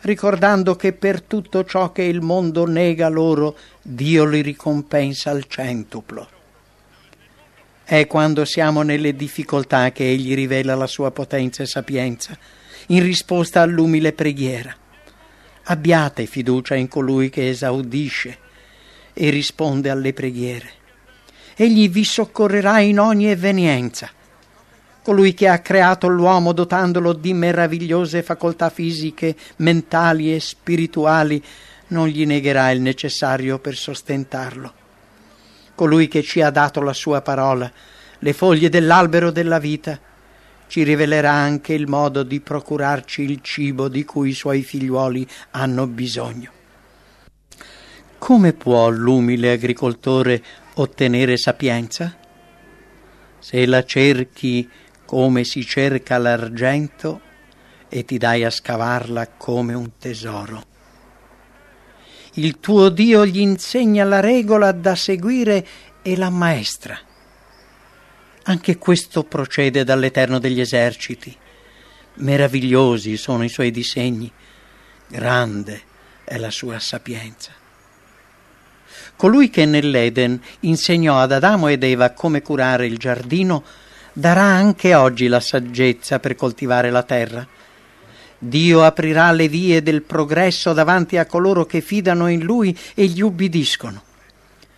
ricordando 0.01 0.75
che 0.75 0.93
per 0.93 1.21
tutto 1.21 1.65
ciò 1.65 1.91
che 1.91 2.03
il 2.03 2.21
mondo 2.21 2.65
nega 2.65 3.09
loro, 3.09 3.57
Dio 3.81 4.25
li 4.25 4.41
ricompensa 4.41 5.31
al 5.31 5.45
centuplo. 5.47 6.29
È 7.83 8.07
quando 8.07 8.45
siamo 8.45 8.81
nelle 8.81 9.15
difficoltà 9.15 9.91
che 9.91 10.09
Egli 10.09 10.33
rivela 10.33 10.75
la 10.75 10.87
sua 10.87 11.11
potenza 11.11 11.63
e 11.63 11.67
sapienza, 11.67 12.37
in 12.87 13.01
risposta 13.01 13.61
all'umile 13.61 14.13
preghiera. 14.13 14.75
Abbiate 15.69 16.25
fiducia 16.27 16.75
in 16.75 16.87
colui 16.87 17.29
che 17.29 17.49
esaudisce 17.49 18.37
e 19.13 19.29
risponde 19.29 19.89
alle 19.89 20.13
preghiere. 20.13 20.69
egli 21.57 21.89
vi 21.89 22.05
soccorrerà 22.05 22.79
in 22.79 22.99
ogni 22.99 23.27
evenienza. 23.27 24.09
Colui 25.01 25.33
che 25.33 25.49
ha 25.49 25.59
creato 25.59 26.07
l'uomo 26.07 26.53
dotandolo 26.53 27.11
di 27.11 27.33
meravigliose 27.33 28.23
facoltà 28.23 28.69
fisiche, 28.69 29.35
mentali 29.57 30.33
e 30.33 30.39
spirituali, 30.39 31.43
non 31.87 32.07
gli 32.07 32.25
negherà 32.25 32.71
il 32.71 32.79
necessario 32.79 33.59
per 33.59 33.75
sostentarlo. 33.75 34.73
Colui 35.75 36.07
che 36.07 36.23
ci 36.23 36.41
ha 36.41 36.49
dato 36.49 36.81
la 36.81 36.93
sua 36.93 37.21
parola, 37.21 37.69
le 38.19 38.33
foglie 38.33 38.69
dell'albero 38.69 39.31
della 39.31 39.59
vita, 39.59 39.99
ci 40.67 40.83
rivelerà 40.83 41.31
anche 41.31 41.73
il 41.73 41.87
modo 41.87 42.23
di 42.23 42.39
procurarci 42.39 43.21
il 43.23 43.41
cibo 43.41 43.87
di 43.87 44.05
cui 44.05 44.29
i 44.29 44.33
suoi 44.33 44.63
figliuoli 44.63 45.27
hanno 45.51 45.87
bisogno. 45.87 46.51
Come 48.17 48.53
può 48.53 48.89
l'umile 48.89 49.51
agricoltore 49.51 50.43
ottenere 50.75 51.37
sapienza? 51.37 52.15
Se 53.39 53.65
la 53.65 53.83
cerchi 53.83 54.69
come 55.05 55.43
si 55.45 55.65
cerca 55.65 56.17
l'argento 56.17 57.21
e 57.87 58.03
ti 58.03 58.17
dai 58.17 58.43
a 58.43 58.49
scavarla 58.49 59.29
come 59.37 59.73
un 59.73 59.91
tesoro. 59.97 60.63
Il 62.33 62.59
tuo 62.59 62.89
Dio 62.89 63.25
gli 63.25 63.39
insegna 63.39 64.03
la 64.03 64.19
regola 64.19 64.71
da 64.71 64.95
seguire 64.95 65.65
e 66.01 66.17
la 66.17 66.29
maestra. 66.29 66.99
Anche 68.49 68.77
questo 68.77 69.25
procede 69.25 69.83
dall'Eterno 69.83 70.39
degli 70.39 70.61
eserciti. 70.61 71.35
Meravigliosi 72.15 73.17
sono 73.17 73.43
i 73.43 73.49
suoi 73.49 73.71
disegni, 73.71 74.31
grande 75.05 75.81
è 76.23 76.37
la 76.37 76.49
sua 76.49 76.79
sapienza. 76.79 77.51
Colui 79.17 79.49
che 79.49 79.65
nell'Eden 79.65 80.41
insegnò 80.61 81.19
ad 81.19 81.33
Adamo 81.33 81.67
ed 81.67 81.83
Eva 81.83 82.11
come 82.11 82.41
curare 82.41 82.85
il 82.85 82.97
giardino, 82.97 83.65
darà 84.13 84.43
anche 84.43 84.95
oggi 84.95 85.27
la 85.27 85.41
saggezza 85.41 86.19
per 86.19 86.35
coltivare 86.35 86.89
la 86.89 87.03
terra. 87.03 87.45
Dio 88.37 88.83
aprirà 88.85 89.29
le 89.33 89.49
vie 89.49 89.83
del 89.83 90.03
progresso 90.03 90.71
davanti 90.71 91.17
a 91.17 91.25
coloro 91.25 91.65
che 91.65 91.81
fidano 91.81 92.27
in 92.27 92.43
Lui 92.43 92.77
e 92.93 93.07
gli 93.07 93.19
ubbidiscono. 93.19 94.01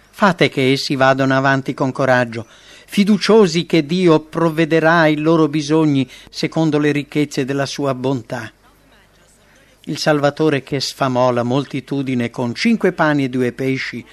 Fate 0.10 0.50
che 0.50 0.72
essi 0.72 0.96
vadano 0.96 1.38
avanti 1.38 1.76
con 1.76 1.92
coraggio, 1.92 2.48
fiduciosi 2.92 3.68
che 3.68 3.86
Dio 3.86 4.20
provvederà 4.20 5.02
ai 5.02 5.18
loro 5.18 5.48
bisogni 5.48 6.10
secondo 6.32 6.80
le 6.80 6.92
ricchezze 6.92 7.46
della 7.46 7.68
sua 7.68 7.94
bontà. 7.94 8.52
Il 9.84 10.00
Salvatore 10.00 10.64
che 10.64 10.80
sfamò 10.80 11.30
la 11.30 11.44
moltitudine 11.44 12.32
con 12.32 12.56
cinque 12.56 12.92
pani 12.92 13.26
e 13.26 13.30
due 13.30 13.52
pesci 13.52 14.04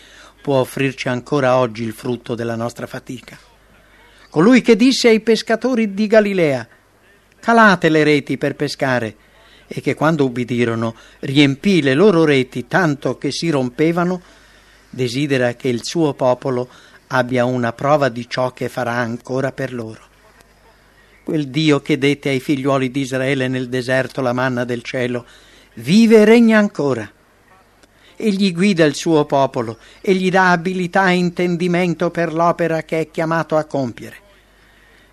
può 0.43 0.57
offrirci 0.61 1.09
ancora 1.09 1.57
oggi 1.57 1.85
il 1.85 1.95
frutto 1.95 2.35
della 2.35 2.55
nostra 2.55 2.87
fatica. 2.87 3.39
Colui 4.29 4.61
che 4.61 4.77
disse 4.77 5.09
ai 5.09 5.20
pescatori 5.20 5.95
di 5.95 6.07
Galilea, 6.07 6.68
calate 7.41 7.89
le 7.89 8.05
reti 8.05 8.37
per 8.37 8.57
pescare, 8.57 9.16
e 9.66 9.81
che 9.81 9.95
quando 9.95 10.27
ubbidirono 10.27 10.95
riempì 11.20 11.81
le 11.81 11.95
loro 11.95 12.27
reti 12.27 12.66
tanto 12.66 13.16
che 13.16 13.33
si 13.33 13.49
rompevano, 13.49 14.20
desidera 14.91 15.55
che 15.55 15.68
il 15.68 15.83
suo 15.83 16.12
popolo 16.12 16.68
abbia 17.09 17.44
una 17.44 17.72
prova 17.72 18.09
di 18.09 18.28
ciò 18.28 18.52
che 18.52 18.68
farà 18.68 18.92
ancora 18.92 19.52
per 19.52 19.72
loro. 19.72 20.04
Quel 21.22 21.48
Dio 21.48 21.80
che 21.80 21.98
dette 21.98 22.28
ai 22.28 22.40
figliuoli 22.40 22.90
di 22.90 23.00
Israele 23.00 23.48
nel 23.48 23.68
deserto 23.68 24.20
la 24.20 24.32
manna 24.32 24.64
del 24.64 24.82
cielo, 24.82 25.26
vive 25.74 26.18
e 26.18 26.24
regna 26.24 26.59
ancora. 26.59 27.11
Egli 28.16 28.52
guida 28.52 28.84
il 28.84 28.94
suo 28.94 29.24
popolo 29.26 29.78
e 30.00 30.14
gli 30.14 30.30
dà 30.30 30.50
abilità 30.50 31.11
e 31.11 31.14
intendimento 31.16 32.11
per 32.11 32.32
l'opera 32.32 32.82
che 32.82 33.00
è 33.00 33.11
chiamato 33.11 33.57
a 33.57 33.64
compiere. 33.64 34.24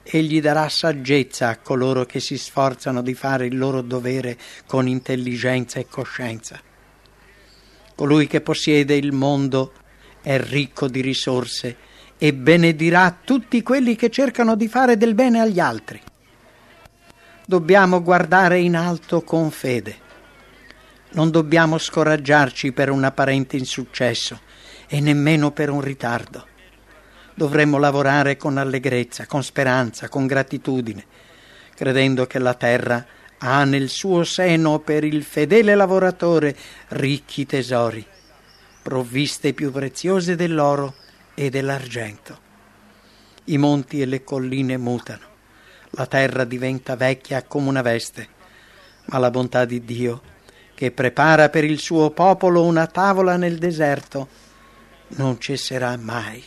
Egli 0.04 0.42
darà 0.42 0.70
saggezza 0.70 1.50
a 1.50 1.58
coloro 1.58 2.06
che 2.06 2.20
si 2.20 2.38
sforzano 2.38 3.02
di 3.02 3.14
fare 3.14 3.46
il 3.46 3.58
loro 3.58 3.82
dovere 3.82 4.38
con 4.66 4.88
intelligenza 4.88 5.80
e 5.80 5.88
coscienza. 5.88 6.60
Colui 7.96 8.28
che 8.28 8.42
possiede 8.42 8.96
il 8.96 9.12
mondo 9.12 9.74
è 10.24 10.40
ricco 10.40 10.88
di 10.88 11.02
risorse 11.02 11.76
e 12.18 12.34
benedirà 12.34 13.20
tutti 13.24 13.62
quelli 13.62 13.96
che 13.96 14.10
cercano 14.10 14.56
di 14.56 14.68
fare 14.68 14.98
del 14.98 15.14
bene 15.14 15.42
agli 15.42 15.60
altri. 15.60 16.02
Dobbiamo 17.46 18.02
guardare 18.02 18.60
in 18.60 18.76
alto 18.76 19.22
con 19.22 19.52
fede 19.52 20.02
non 21.14 21.30
dobbiamo 21.30 21.78
scoraggiarci 21.78 22.72
per 22.72 22.90
un 22.90 23.04
apparente 23.04 23.56
insuccesso 23.56 24.40
e 24.88 25.00
nemmeno 25.00 25.52
per 25.52 25.70
un 25.70 25.82
ritardo. 25.82 26.48
Dovremmo 27.36 27.78
lavorare 27.78 28.38
con 28.38 28.58
allegrezza, 28.58 29.26
con 29.26 29.44
speranza, 29.44 30.10
con 30.10 30.26
gratitudine, 30.26 31.06
credendo 31.76 32.26
che 32.26 32.40
la 32.40 32.54
terra 32.54 33.06
ha 33.38 33.64
nel 33.64 33.90
suo 33.90 34.24
seno 34.24 34.80
per 34.80 35.04
il 35.04 35.24
fedele 35.24 35.76
lavoratore 35.76 36.56
ricchi 36.90 37.46
tesori, 37.46 38.06
provviste 38.84 39.54
più 39.54 39.72
preziose 39.72 40.36
dell'oro 40.36 40.94
e 41.34 41.50
dell'argento. 41.50 42.38
I 43.46 43.58
monti 43.58 44.02
e 44.02 44.06
le 44.06 44.24
colline 44.24 44.78
mutano, 44.78 45.26
la 45.92 46.06
terra 46.06 46.44
diventa 46.44 46.96
vecchia 46.96 47.44
come 47.44 47.70
una 47.70 47.82
veste, 47.82 48.28
ma 49.06 49.18
la 49.18 49.32
bontà 49.32 49.66
di 49.66 49.84
Dio 49.84 50.22
che 50.76 50.92
prepara 50.92 51.50
per 51.50 51.64
il 51.64 51.80
suo 51.80 52.10
popolo 52.12 52.64
una 52.64 52.88
tavola 52.88 53.38
nel 53.38 53.58
deserto, 53.58 54.28
non 55.16 55.40
cesserà 55.40 55.96
mai. 55.98 56.44